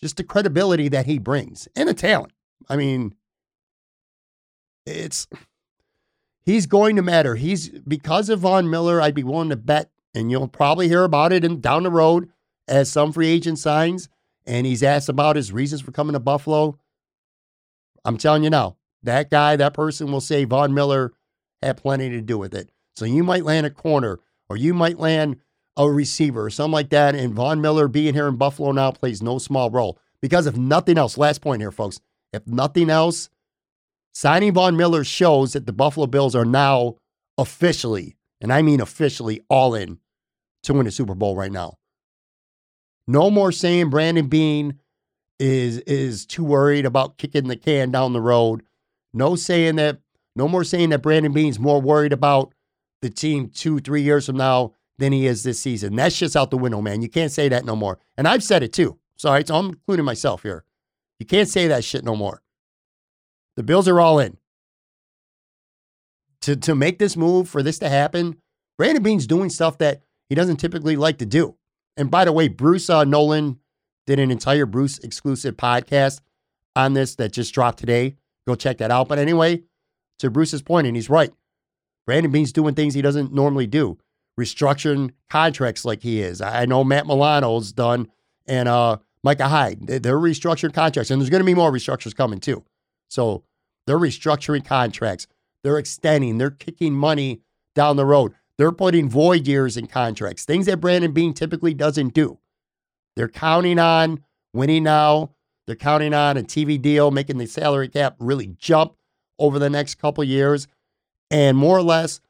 Just 0.00 0.16
the 0.16 0.24
credibility 0.24 0.88
that 0.88 1.06
he 1.06 1.18
brings 1.18 1.68
and 1.74 1.88
the 1.88 1.94
talent. 1.94 2.32
I 2.68 2.76
mean, 2.76 3.14
it's 4.86 5.26
he's 6.44 6.66
going 6.66 6.96
to 6.96 7.02
matter. 7.02 7.34
He's 7.34 7.68
because 7.68 8.28
of 8.28 8.40
Von 8.40 8.70
Miller, 8.70 9.00
I'd 9.00 9.14
be 9.14 9.24
willing 9.24 9.50
to 9.50 9.56
bet, 9.56 9.90
and 10.14 10.30
you'll 10.30 10.48
probably 10.48 10.88
hear 10.88 11.04
about 11.04 11.32
it 11.32 11.44
in, 11.44 11.60
down 11.60 11.82
the 11.82 11.90
road 11.90 12.30
as 12.66 12.90
some 12.90 13.12
free 13.12 13.28
agent 13.28 13.58
signs. 13.58 14.08
And 14.46 14.66
he's 14.66 14.82
asked 14.82 15.10
about 15.10 15.36
his 15.36 15.52
reasons 15.52 15.82
for 15.82 15.92
coming 15.92 16.14
to 16.14 16.20
Buffalo. 16.20 16.78
I'm 18.04 18.16
telling 18.16 18.44
you 18.44 18.50
now, 18.50 18.76
that 19.02 19.30
guy, 19.30 19.56
that 19.56 19.74
person 19.74 20.10
will 20.10 20.22
say 20.22 20.44
Von 20.44 20.72
Miller 20.72 21.12
had 21.60 21.76
plenty 21.76 22.08
to 22.10 22.22
do 22.22 22.38
with 22.38 22.54
it. 22.54 22.70
So 22.96 23.04
you 23.04 23.22
might 23.22 23.44
land 23.44 23.66
a 23.66 23.70
corner 23.70 24.20
or 24.48 24.56
you 24.56 24.72
might 24.72 24.98
land 24.98 25.36
a 25.78 25.90
receiver 25.90 26.44
or 26.46 26.50
something 26.50 26.72
like 26.72 26.90
that. 26.90 27.14
And 27.14 27.32
Von 27.32 27.60
Miller 27.60 27.88
being 27.88 28.12
here 28.12 28.28
in 28.28 28.36
Buffalo 28.36 28.72
now 28.72 28.90
plays 28.90 29.22
no 29.22 29.38
small 29.38 29.70
role. 29.70 29.98
Because 30.20 30.46
if 30.46 30.56
nothing 30.56 30.98
else, 30.98 31.16
last 31.16 31.40
point 31.40 31.62
here, 31.62 31.70
folks, 31.70 32.00
if 32.32 32.46
nothing 32.46 32.90
else, 32.90 33.30
signing 34.12 34.52
Von 34.52 34.76
Miller 34.76 35.04
shows 35.04 35.52
that 35.52 35.64
the 35.64 35.72
Buffalo 35.72 36.06
Bills 36.06 36.34
are 36.34 36.44
now 36.44 36.96
officially, 37.38 38.16
and 38.40 38.52
I 38.52 38.62
mean 38.62 38.80
officially, 38.80 39.40
all 39.48 39.74
in 39.74 39.98
to 40.64 40.74
win 40.74 40.88
a 40.88 40.90
Super 40.90 41.14
Bowl 41.14 41.36
right 41.36 41.52
now. 41.52 41.78
No 43.06 43.30
more 43.30 43.52
saying 43.52 43.90
Brandon 43.90 44.26
Beane 44.26 44.80
is 45.38 45.78
is 45.78 46.26
too 46.26 46.44
worried 46.44 46.84
about 46.84 47.16
kicking 47.16 47.46
the 47.46 47.56
can 47.56 47.92
down 47.92 48.12
the 48.12 48.20
road. 48.20 48.64
No 49.14 49.36
saying 49.36 49.76
that 49.76 50.00
no 50.34 50.48
more 50.48 50.64
saying 50.64 50.90
that 50.90 51.02
Brandon 51.02 51.32
Beane's 51.32 51.60
more 51.60 51.80
worried 51.80 52.12
about 52.12 52.52
the 53.00 53.08
team 53.08 53.48
two, 53.48 53.78
three 53.78 54.02
years 54.02 54.26
from 54.26 54.36
now 54.36 54.74
than 54.98 55.12
he 55.12 55.26
is 55.26 55.42
this 55.42 55.60
season. 55.60 55.96
That's 55.96 56.18
just 56.18 56.36
out 56.36 56.50
the 56.50 56.58
window, 56.58 56.80
man. 56.80 57.02
You 57.02 57.08
can't 57.08 57.32
say 57.32 57.48
that 57.48 57.64
no 57.64 57.76
more. 57.76 57.98
And 58.16 58.26
I've 58.26 58.42
said 58.42 58.62
it 58.62 58.72
too. 58.72 58.98
Sorry, 59.16 59.44
so 59.46 59.54
I'm 59.56 59.66
including 59.70 60.04
myself 60.04 60.42
here. 60.42 60.64
You 61.18 61.26
can't 61.26 61.48
say 61.48 61.68
that 61.68 61.84
shit 61.84 62.04
no 62.04 62.14
more. 62.14 62.42
The 63.56 63.62
Bills 63.62 63.88
are 63.88 64.00
all 64.00 64.18
in. 64.18 64.36
To, 66.42 66.54
to 66.54 66.74
make 66.74 66.98
this 66.98 67.16
move, 67.16 67.48
for 67.48 67.62
this 67.62 67.78
to 67.80 67.88
happen, 67.88 68.36
Brandon 68.76 69.02
Beane's 69.02 69.26
doing 69.26 69.50
stuff 69.50 69.78
that 69.78 70.02
he 70.28 70.36
doesn't 70.36 70.58
typically 70.58 70.94
like 70.94 71.18
to 71.18 71.26
do. 71.26 71.56
And 71.96 72.10
by 72.10 72.24
the 72.24 72.32
way, 72.32 72.46
Bruce 72.46 72.88
uh, 72.88 73.02
Nolan 73.02 73.58
did 74.06 74.20
an 74.20 74.30
entire 74.30 74.66
Bruce 74.66 74.98
exclusive 75.00 75.56
podcast 75.56 76.20
on 76.76 76.92
this 76.94 77.16
that 77.16 77.32
just 77.32 77.52
dropped 77.52 77.78
today. 77.78 78.16
Go 78.46 78.54
check 78.54 78.78
that 78.78 78.92
out. 78.92 79.08
But 79.08 79.18
anyway, 79.18 79.64
to 80.20 80.30
Bruce's 80.30 80.62
point, 80.62 80.86
and 80.86 80.96
he's 80.96 81.10
right. 81.10 81.32
Brandon 82.06 82.30
Beane's 82.30 82.52
doing 82.52 82.74
things 82.74 82.94
he 82.94 83.02
doesn't 83.02 83.32
normally 83.32 83.66
do, 83.66 83.98
restructuring 84.38 85.10
contracts 85.28 85.84
like 85.84 86.02
he 86.02 86.20
is. 86.20 86.40
I 86.40 86.64
know 86.64 86.84
Matt 86.84 87.06
Milano's 87.06 87.72
done, 87.72 88.08
and 88.46 88.68
uh, 88.68 88.98
Micah 89.22 89.48
Hyde. 89.48 89.86
They're 89.86 90.18
restructuring 90.18 90.72
contracts, 90.72 91.10
and 91.10 91.20
there's 91.20 91.30
going 91.30 91.42
to 91.42 91.46
be 91.46 91.54
more 91.54 91.72
restructures 91.72 92.14
coming 92.14 92.40
too. 92.40 92.64
So 93.08 93.42
they're 93.86 93.98
restructuring 93.98 94.64
contracts. 94.64 95.26
They're 95.64 95.78
extending. 95.78 96.38
They're 96.38 96.50
kicking 96.50 96.94
money 96.94 97.40
down 97.74 97.96
the 97.96 98.06
road. 98.06 98.34
They're 98.56 98.72
putting 98.72 99.08
void 99.08 99.46
years 99.46 99.76
in 99.76 99.86
contracts, 99.86 100.44
things 100.44 100.66
that 100.66 100.80
Brandon 100.80 101.12
Beane 101.12 101.32
typically 101.32 101.74
doesn't 101.74 102.12
do. 102.12 102.38
They're 103.16 103.28
counting 103.28 103.78
on 103.78 104.24
winning 104.52 104.84
now. 104.84 105.30
They're 105.66 105.76
counting 105.76 106.14
on 106.14 106.36
a 106.36 106.42
TV 106.42 106.80
deal, 106.80 107.10
making 107.10 107.38
the 107.38 107.46
salary 107.46 107.88
cap 107.88 108.16
really 108.18 108.48
jump 108.58 108.94
over 109.38 109.58
the 109.58 109.70
next 109.70 109.96
couple 109.96 110.24
years. 110.24 110.66
And 111.30 111.56
more 111.56 111.76
or 111.76 111.82
less, 111.82 112.20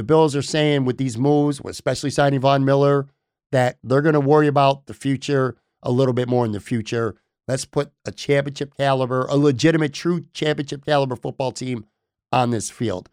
the 0.00 0.04
Bills 0.04 0.34
are 0.34 0.40
saying 0.40 0.86
with 0.86 0.96
these 0.96 1.18
moves, 1.18 1.60
especially 1.62 2.08
signing 2.08 2.40
Von 2.40 2.64
Miller, 2.64 3.06
that 3.52 3.76
they're 3.84 4.00
going 4.00 4.14
to 4.14 4.20
worry 4.20 4.46
about 4.46 4.86
the 4.86 4.94
future 4.94 5.58
a 5.82 5.90
little 5.90 6.14
bit 6.14 6.26
more 6.26 6.46
in 6.46 6.52
the 6.52 6.60
future. 6.60 7.16
Let's 7.46 7.66
put 7.66 7.92
a 8.06 8.10
championship 8.10 8.74
caliber, 8.78 9.26
a 9.26 9.36
legitimate, 9.36 9.92
true 9.92 10.24
championship 10.32 10.86
caliber 10.86 11.16
football 11.16 11.52
team 11.52 11.84
on 12.32 12.48
this 12.48 12.70
field. 12.70 13.10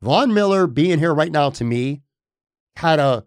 Von 0.00 0.32
Miller 0.32 0.68
being 0.68 1.00
here 1.00 1.12
right 1.12 1.32
now 1.32 1.50
to 1.50 1.64
me 1.64 2.02
kind 2.76 3.00
of 3.00 3.24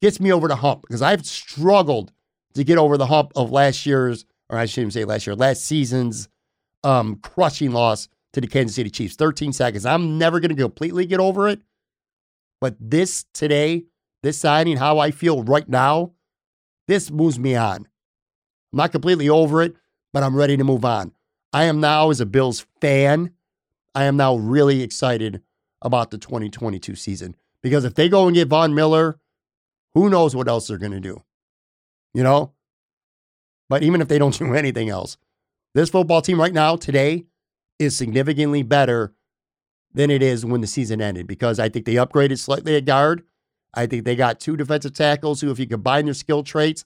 gets 0.00 0.20
me 0.20 0.32
over 0.32 0.48
the 0.48 0.56
hump 0.56 0.80
because 0.80 1.02
I've 1.02 1.26
struggled 1.26 2.12
to 2.54 2.64
get 2.64 2.78
over 2.78 2.96
the 2.96 3.08
hump 3.08 3.32
of 3.36 3.50
last 3.50 3.84
year's, 3.84 4.24
or 4.48 4.56
I 4.56 4.64
shouldn't 4.64 4.94
say 4.94 5.04
last 5.04 5.26
year, 5.26 5.36
last 5.36 5.66
season's 5.66 6.30
um, 6.82 7.16
crushing 7.16 7.72
loss 7.72 8.08
to 8.32 8.40
the 8.40 8.46
Kansas 8.46 8.76
City 8.76 8.88
Chiefs. 8.88 9.16
13 9.16 9.52
seconds. 9.52 9.84
I'm 9.84 10.16
never 10.16 10.40
going 10.40 10.56
to 10.56 10.62
completely 10.62 11.04
get 11.04 11.20
over 11.20 11.46
it. 11.46 11.60
But 12.60 12.76
this 12.78 13.24
today, 13.32 13.84
this 14.22 14.38
signing, 14.38 14.76
how 14.76 14.98
I 14.98 15.10
feel 15.10 15.42
right 15.42 15.68
now, 15.68 16.12
this 16.88 17.10
moves 17.10 17.38
me 17.38 17.56
on. 17.56 17.86
I'm 18.72 18.76
not 18.76 18.92
completely 18.92 19.28
over 19.28 19.62
it, 19.62 19.74
but 20.12 20.22
I'm 20.22 20.36
ready 20.36 20.56
to 20.56 20.64
move 20.64 20.84
on. 20.84 21.12
I 21.52 21.64
am 21.64 21.80
now, 21.80 22.10
as 22.10 22.20
a 22.20 22.26
Bills 22.26 22.66
fan, 22.80 23.32
I 23.94 24.04
am 24.04 24.16
now 24.16 24.36
really 24.36 24.82
excited 24.82 25.42
about 25.82 26.10
the 26.10 26.18
2022 26.18 26.94
season 26.94 27.34
because 27.62 27.84
if 27.84 27.94
they 27.94 28.08
go 28.08 28.26
and 28.26 28.34
get 28.34 28.48
Von 28.48 28.74
Miller, 28.74 29.18
who 29.94 30.08
knows 30.10 30.36
what 30.36 30.48
else 30.48 30.68
they're 30.68 30.78
going 30.78 30.92
to 30.92 31.00
do? 31.00 31.22
You 32.14 32.22
know? 32.22 32.52
But 33.68 33.82
even 33.82 34.00
if 34.00 34.08
they 34.08 34.18
don't 34.18 34.38
do 34.38 34.54
anything 34.54 34.88
else, 34.88 35.16
this 35.74 35.90
football 35.90 36.22
team 36.22 36.40
right 36.40 36.52
now, 36.52 36.76
today, 36.76 37.26
is 37.78 37.96
significantly 37.96 38.62
better 38.62 39.14
than 39.92 40.10
it 40.10 40.22
is 40.22 40.44
when 40.44 40.60
the 40.60 40.66
season 40.66 41.00
ended 41.00 41.26
because 41.26 41.58
I 41.58 41.68
think 41.68 41.84
they 41.84 41.94
upgraded 41.94 42.38
slightly 42.38 42.76
at 42.76 42.84
guard. 42.84 43.22
I 43.74 43.86
think 43.86 44.04
they 44.04 44.16
got 44.16 44.40
two 44.40 44.56
defensive 44.56 44.94
tackles 44.94 45.40
who, 45.40 45.50
if 45.50 45.58
you 45.58 45.66
combine 45.66 46.04
their 46.04 46.14
skill 46.14 46.42
traits, 46.42 46.84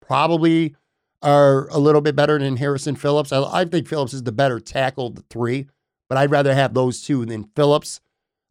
probably 0.00 0.74
are 1.22 1.68
a 1.68 1.78
little 1.78 2.00
bit 2.02 2.14
better 2.14 2.38
than 2.38 2.56
Harrison 2.56 2.94
Phillips. 2.94 3.32
I, 3.32 3.42
I 3.42 3.64
think 3.64 3.88
Phillips 3.88 4.12
is 4.12 4.22
the 4.22 4.32
better 4.32 4.60
tackle 4.60 5.08
of 5.08 5.14
the 5.14 5.24
three, 5.30 5.66
but 6.08 6.18
I'd 6.18 6.30
rather 6.30 6.54
have 6.54 6.74
those 6.74 7.02
two 7.02 7.24
than 7.24 7.50
Phillips. 7.56 8.00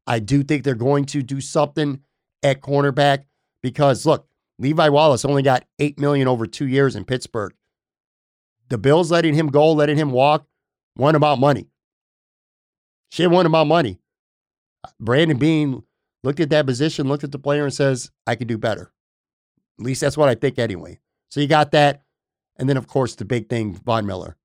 I 0.07 0.19
do 0.19 0.43
think 0.43 0.63
they're 0.63 0.75
going 0.75 1.05
to 1.05 1.21
do 1.21 1.39
something 1.39 2.01
at 2.41 2.61
cornerback 2.61 3.25
because 3.61 4.05
look, 4.05 4.27
Levi 4.59 4.89
Wallace 4.89 5.25
only 5.25 5.43
got 5.43 5.65
eight 5.79 5.99
million 5.99 6.27
over 6.27 6.45
two 6.45 6.67
years 6.67 6.95
in 6.95 7.05
Pittsburgh. 7.05 7.53
The 8.69 8.77
Bills 8.77 9.11
letting 9.11 9.35
him 9.35 9.47
go, 9.47 9.71
letting 9.71 9.97
him 9.97 10.11
walk, 10.11 10.45
one 10.95 11.15
about 11.15 11.39
money. 11.39 11.67
Shit, 13.13 13.29
wanted 13.29 13.49
my 13.49 13.63
money. 13.63 13.99
Brandon 14.99 15.37
Beane 15.37 15.83
looked 16.23 16.39
at 16.39 16.49
that 16.49 16.65
position, 16.65 17.07
looked 17.07 17.23
at 17.23 17.31
the 17.31 17.37
player, 17.37 17.63
and 17.63 17.71
says, 17.71 18.09
"I 18.25 18.35
could 18.35 18.47
do 18.47 18.57
better." 18.57 18.91
At 19.79 19.85
least 19.85 20.01
that's 20.01 20.17
what 20.17 20.29
I 20.29 20.33
think, 20.33 20.57
anyway. 20.57 20.99
So 21.29 21.39
you 21.39 21.45
got 21.45 21.69
that, 21.73 22.01
and 22.55 22.67
then 22.67 22.75
of 22.75 22.87
course 22.87 23.13
the 23.13 23.23
big 23.23 23.49
thing, 23.49 23.75
Von 23.75 24.07
Miller. 24.07 24.35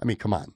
I 0.00 0.06
mean, 0.06 0.16
come 0.16 0.32
on. 0.32 0.54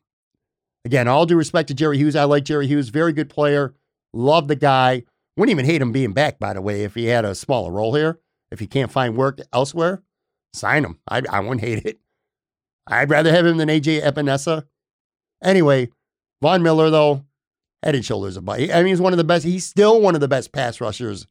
Again, 0.86 1.08
all 1.08 1.26
due 1.26 1.36
respect 1.36 1.68
to 1.68 1.74
Jerry 1.74 1.98
Hughes, 1.98 2.16
I 2.16 2.24
like 2.24 2.44
Jerry 2.44 2.66
Hughes, 2.66 2.88
very 2.88 3.12
good 3.12 3.28
player. 3.28 3.74
Love 4.14 4.48
the 4.48 4.56
guy. 4.56 5.02
Wouldn't 5.36 5.52
even 5.52 5.66
hate 5.66 5.82
him 5.82 5.92
being 5.92 6.14
back, 6.14 6.38
by 6.38 6.54
the 6.54 6.62
way, 6.62 6.84
if 6.84 6.94
he 6.94 7.04
had 7.04 7.26
a 7.26 7.34
smaller 7.34 7.70
role 7.70 7.94
here. 7.94 8.18
If 8.50 8.60
he 8.60 8.66
can't 8.66 8.90
find 8.90 9.14
work 9.14 9.40
elsewhere, 9.52 10.02
sign 10.54 10.86
him. 10.86 10.98
I, 11.06 11.20
I 11.30 11.40
wouldn't 11.40 11.60
hate 11.60 11.84
it. 11.84 12.00
I'd 12.86 13.10
rather 13.10 13.30
have 13.30 13.44
him 13.44 13.58
than 13.58 13.68
AJ 13.68 14.00
Epenesa. 14.00 14.64
Anyway, 15.42 15.90
Von 16.42 16.62
Miller, 16.62 16.90
though, 16.90 17.24
head 17.82 17.94
and 17.94 18.04
shoulders 18.04 18.36
above. 18.36 18.58
I 18.60 18.76
mean, 18.78 18.86
he's 18.86 19.00
one 19.00 19.12
of 19.12 19.18
the 19.18 19.24
best. 19.24 19.44
He's 19.44 19.66
still 19.66 20.00
one 20.00 20.14
of 20.14 20.20
the 20.20 20.28
best 20.28 20.52
pass 20.52 20.80
rushers 20.80 21.26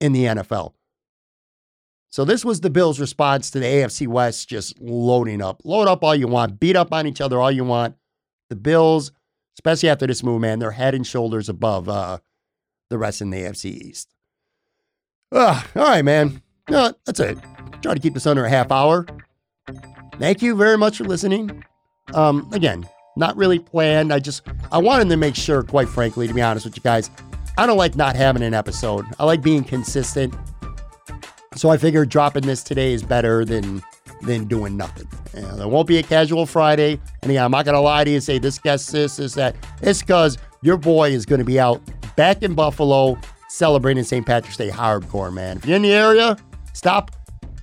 in 0.00 0.12
the 0.12 0.24
NFL. 0.24 0.74
So 2.10 2.26
this 2.26 2.44
was 2.44 2.60
the 2.60 2.68
Bills' 2.68 3.00
response 3.00 3.50
to 3.52 3.58
the 3.58 3.64
AFC 3.64 4.06
West 4.06 4.48
just 4.48 4.78
loading 4.78 5.40
up. 5.40 5.62
Load 5.64 5.88
up 5.88 6.04
all 6.04 6.14
you 6.14 6.28
want. 6.28 6.60
Beat 6.60 6.76
up 6.76 6.92
on 6.92 7.06
each 7.06 7.22
other 7.22 7.40
all 7.40 7.50
you 7.50 7.64
want. 7.64 7.96
The 8.50 8.56
Bills, 8.56 9.12
especially 9.56 9.88
after 9.88 10.06
this 10.06 10.22
move, 10.22 10.42
man, 10.42 10.58
they're 10.58 10.72
head 10.72 10.94
and 10.94 11.06
shoulders 11.06 11.48
above 11.48 11.88
uh, 11.88 12.18
the 12.90 12.98
rest 12.98 13.22
in 13.22 13.30
the 13.30 13.38
AFC 13.38 13.64
East. 13.66 14.14
Uh, 15.30 15.62
all 15.74 15.84
right, 15.84 16.04
man. 16.04 16.42
No, 16.68 16.92
that's 17.06 17.18
it. 17.18 17.38
Try 17.80 17.94
to 17.94 18.00
keep 18.00 18.12
this 18.12 18.26
under 18.26 18.44
a 18.44 18.50
half 18.50 18.70
hour. 18.70 19.06
Thank 20.18 20.42
you 20.42 20.54
very 20.54 20.76
much 20.76 20.98
for 20.98 21.04
listening. 21.04 21.64
Um, 22.12 22.48
again, 22.52 22.86
not 23.16 23.36
really 23.36 23.58
planned. 23.58 24.12
I 24.12 24.18
just 24.18 24.42
I 24.70 24.78
wanted 24.78 25.08
to 25.10 25.16
make 25.16 25.36
sure, 25.36 25.62
quite 25.62 25.88
frankly, 25.88 26.26
to 26.26 26.34
be 26.34 26.42
honest 26.42 26.64
with 26.64 26.76
you 26.76 26.82
guys, 26.82 27.10
I 27.58 27.66
don't 27.66 27.76
like 27.76 27.96
not 27.96 28.16
having 28.16 28.42
an 28.42 28.54
episode. 28.54 29.04
I 29.18 29.24
like 29.24 29.42
being 29.42 29.64
consistent. 29.64 30.34
So 31.54 31.68
I 31.68 31.76
figured 31.76 32.08
dropping 32.08 32.46
this 32.46 32.62
today 32.62 32.92
is 32.92 33.02
better 33.02 33.44
than 33.44 33.82
than 34.22 34.46
doing 34.46 34.76
nothing. 34.76 35.08
You 35.34 35.42
know, 35.42 35.56
there 35.56 35.68
won't 35.68 35.88
be 35.88 35.98
a 35.98 36.02
casual 36.02 36.46
Friday. 36.46 37.00
And 37.22 37.32
yeah, 37.32 37.44
I'm 37.44 37.50
not 37.50 37.64
gonna 37.64 37.80
lie 37.80 38.04
to 38.04 38.10
you 38.10 38.16
and 38.16 38.24
say 38.24 38.38
this 38.38 38.58
guest 38.58 38.92
this, 38.92 39.18
is 39.18 39.34
that. 39.34 39.56
It's 39.82 40.00
because 40.00 40.38
your 40.62 40.76
boy 40.76 41.10
is 41.10 41.26
gonna 41.26 41.44
be 41.44 41.58
out 41.58 41.82
back 42.16 42.42
in 42.42 42.54
Buffalo 42.54 43.18
celebrating 43.48 44.04
St. 44.04 44.24
Patrick's 44.24 44.56
Day 44.56 44.70
hardcore, 44.70 45.32
man. 45.32 45.58
If 45.58 45.66
you're 45.66 45.76
in 45.76 45.82
the 45.82 45.92
area, 45.92 46.36
stop. 46.72 47.10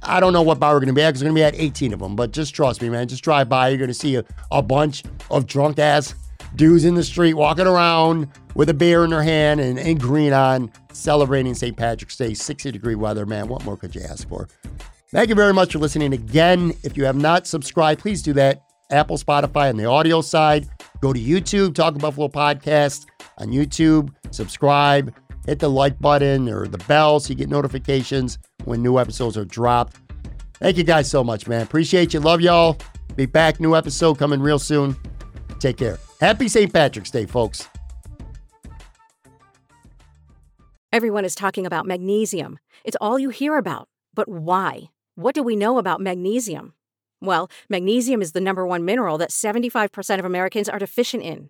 I 0.09 0.19
don't 0.19 0.33
know 0.33 0.41
what 0.41 0.59
bar 0.59 0.73
we're 0.73 0.79
going 0.79 0.87
to 0.87 0.93
be 0.93 1.03
at 1.03 1.11
because 1.11 1.21
we're 1.23 1.29
going 1.29 1.51
to 1.51 1.51
be 1.51 1.59
at 1.59 1.63
18 1.63 1.93
of 1.93 1.99
them, 1.99 2.15
but 2.15 2.31
just 2.31 2.55
trust 2.55 2.81
me, 2.81 2.89
man. 2.89 3.07
Just 3.07 3.23
drive 3.23 3.47
by. 3.47 3.69
You're 3.69 3.77
going 3.77 3.89
to 3.89 3.93
see 3.93 4.15
a, 4.15 4.25
a 4.51 4.61
bunch 4.61 5.03
of 5.29 5.45
drunk 5.45 5.77
ass 5.77 6.15
dudes 6.55 6.83
in 6.83 6.95
the 6.95 7.03
street 7.03 7.35
walking 7.35 7.67
around 7.67 8.27
with 8.55 8.69
a 8.69 8.73
beer 8.73 9.03
in 9.03 9.11
their 9.11 9.21
hand 9.21 9.59
and, 9.59 9.77
and 9.77 9.99
green 9.99 10.33
on, 10.33 10.71
celebrating 10.91 11.53
St. 11.53 11.77
Patrick's 11.77 12.17
Day, 12.17 12.33
60 12.33 12.71
degree 12.71 12.95
weather, 12.95 13.27
man. 13.27 13.47
What 13.47 13.63
more 13.63 13.77
could 13.77 13.93
you 13.93 14.01
ask 14.01 14.27
for? 14.27 14.49
Thank 15.11 15.29
you 15.29 15.35
very 15.35 15.53
much 15.53 15.73
for 15.73 15.79
listening 15.79 16.13
again. 16.13 16.73
If 16.83 16.97
you 16.97 17.05
have 17.05 17.15
not 17.15 17.45
subscribed, 17.45 18.01
please 18.01 18.23
do 18.23 18.33
that. 18.33 18.63
Apple, 18.91 19.17
Spotify 19.17 19.69
on 19.69 19.77
the 19.77 19.85
audio 19.85 20.21
side. 20.21 20.67
Go 21.01 21.13
to 21.13 21.19
YouTube, 21.19 21.75
Talk 21.75 21.97
Buffalo 21.99 22.27
Podcast 22.27 23.05
on 23.37 23.49
YouTube. 23.49 24.09
Subscribe 24.31 25.13
hit 25.49 25.59
the 25.59 25.69
like 25.69 25.99
button 25.99 26.47
or 26.47 26.67
the 26.67 26.77
bell 26.79 27.19
so 27.19 27.29
you 27.29 27.35
get 27.35 27.49
notifications 27.49 28.37
when 28.65 28.81
new 28.83 28.99
episodes 28.99 29.35
are 29.35 29.45
dropped. 29.45 29.97
Thank 30.59 30.77
you 30.77 30.83
guys 30.83 31.09
so 31.09 31.23
much, 31.23 31.47
man. 31.47 31.63
Appreciate 31.63 32.13
you. 32.13 32.19
Love 32.19 32.39
y'all. 32.41 32.77
Be 33.15 33.25
back. 33.25 33.59
New 33.59 33.75
episode 33.75 34.17
coming 34.19 34.39
real 34.39 34.59
soon. 34.59 34.95
Take 35.59 35.77
care. 35.77 35.97
Happy 36.21 36.47
St. 36.47 36.71
Patrick's 36.71 37.11
Day, 37.11 37.25
folks. 37.25 37.67
Everyone 40.91 41.25
is 41.25 41.35
talking 41.35 41.65
about 41.65 41.85
magnesium. 41.85 42.59
It's 42.83 42.97
all 43.01 43.19
you 43.19 43.29
hear 43.29 43.57
about. 43.57 43.87
But 44.13 44.27
why? 44.27 44.91
What 45.15 45.35
do 45.35 45.43
we 45.43 45.55
know 45.55 45.77
about 45.77 46.01
magnesium? 46.01 46.73
Well, 47.21 47.49
magnesium 47.69 48.21
is 48.21 48.31
the 48.31 48.41
number 48.41 48.65
one 48.65 48.85
mineral 48.85 49.17
that 49.17 49.29
75% 49.31 50.19
of 50.19 50.25
Americans 50.25 50.69
are 50.69 50.79
deficient 50.79 51.23
in. 51.23 51.49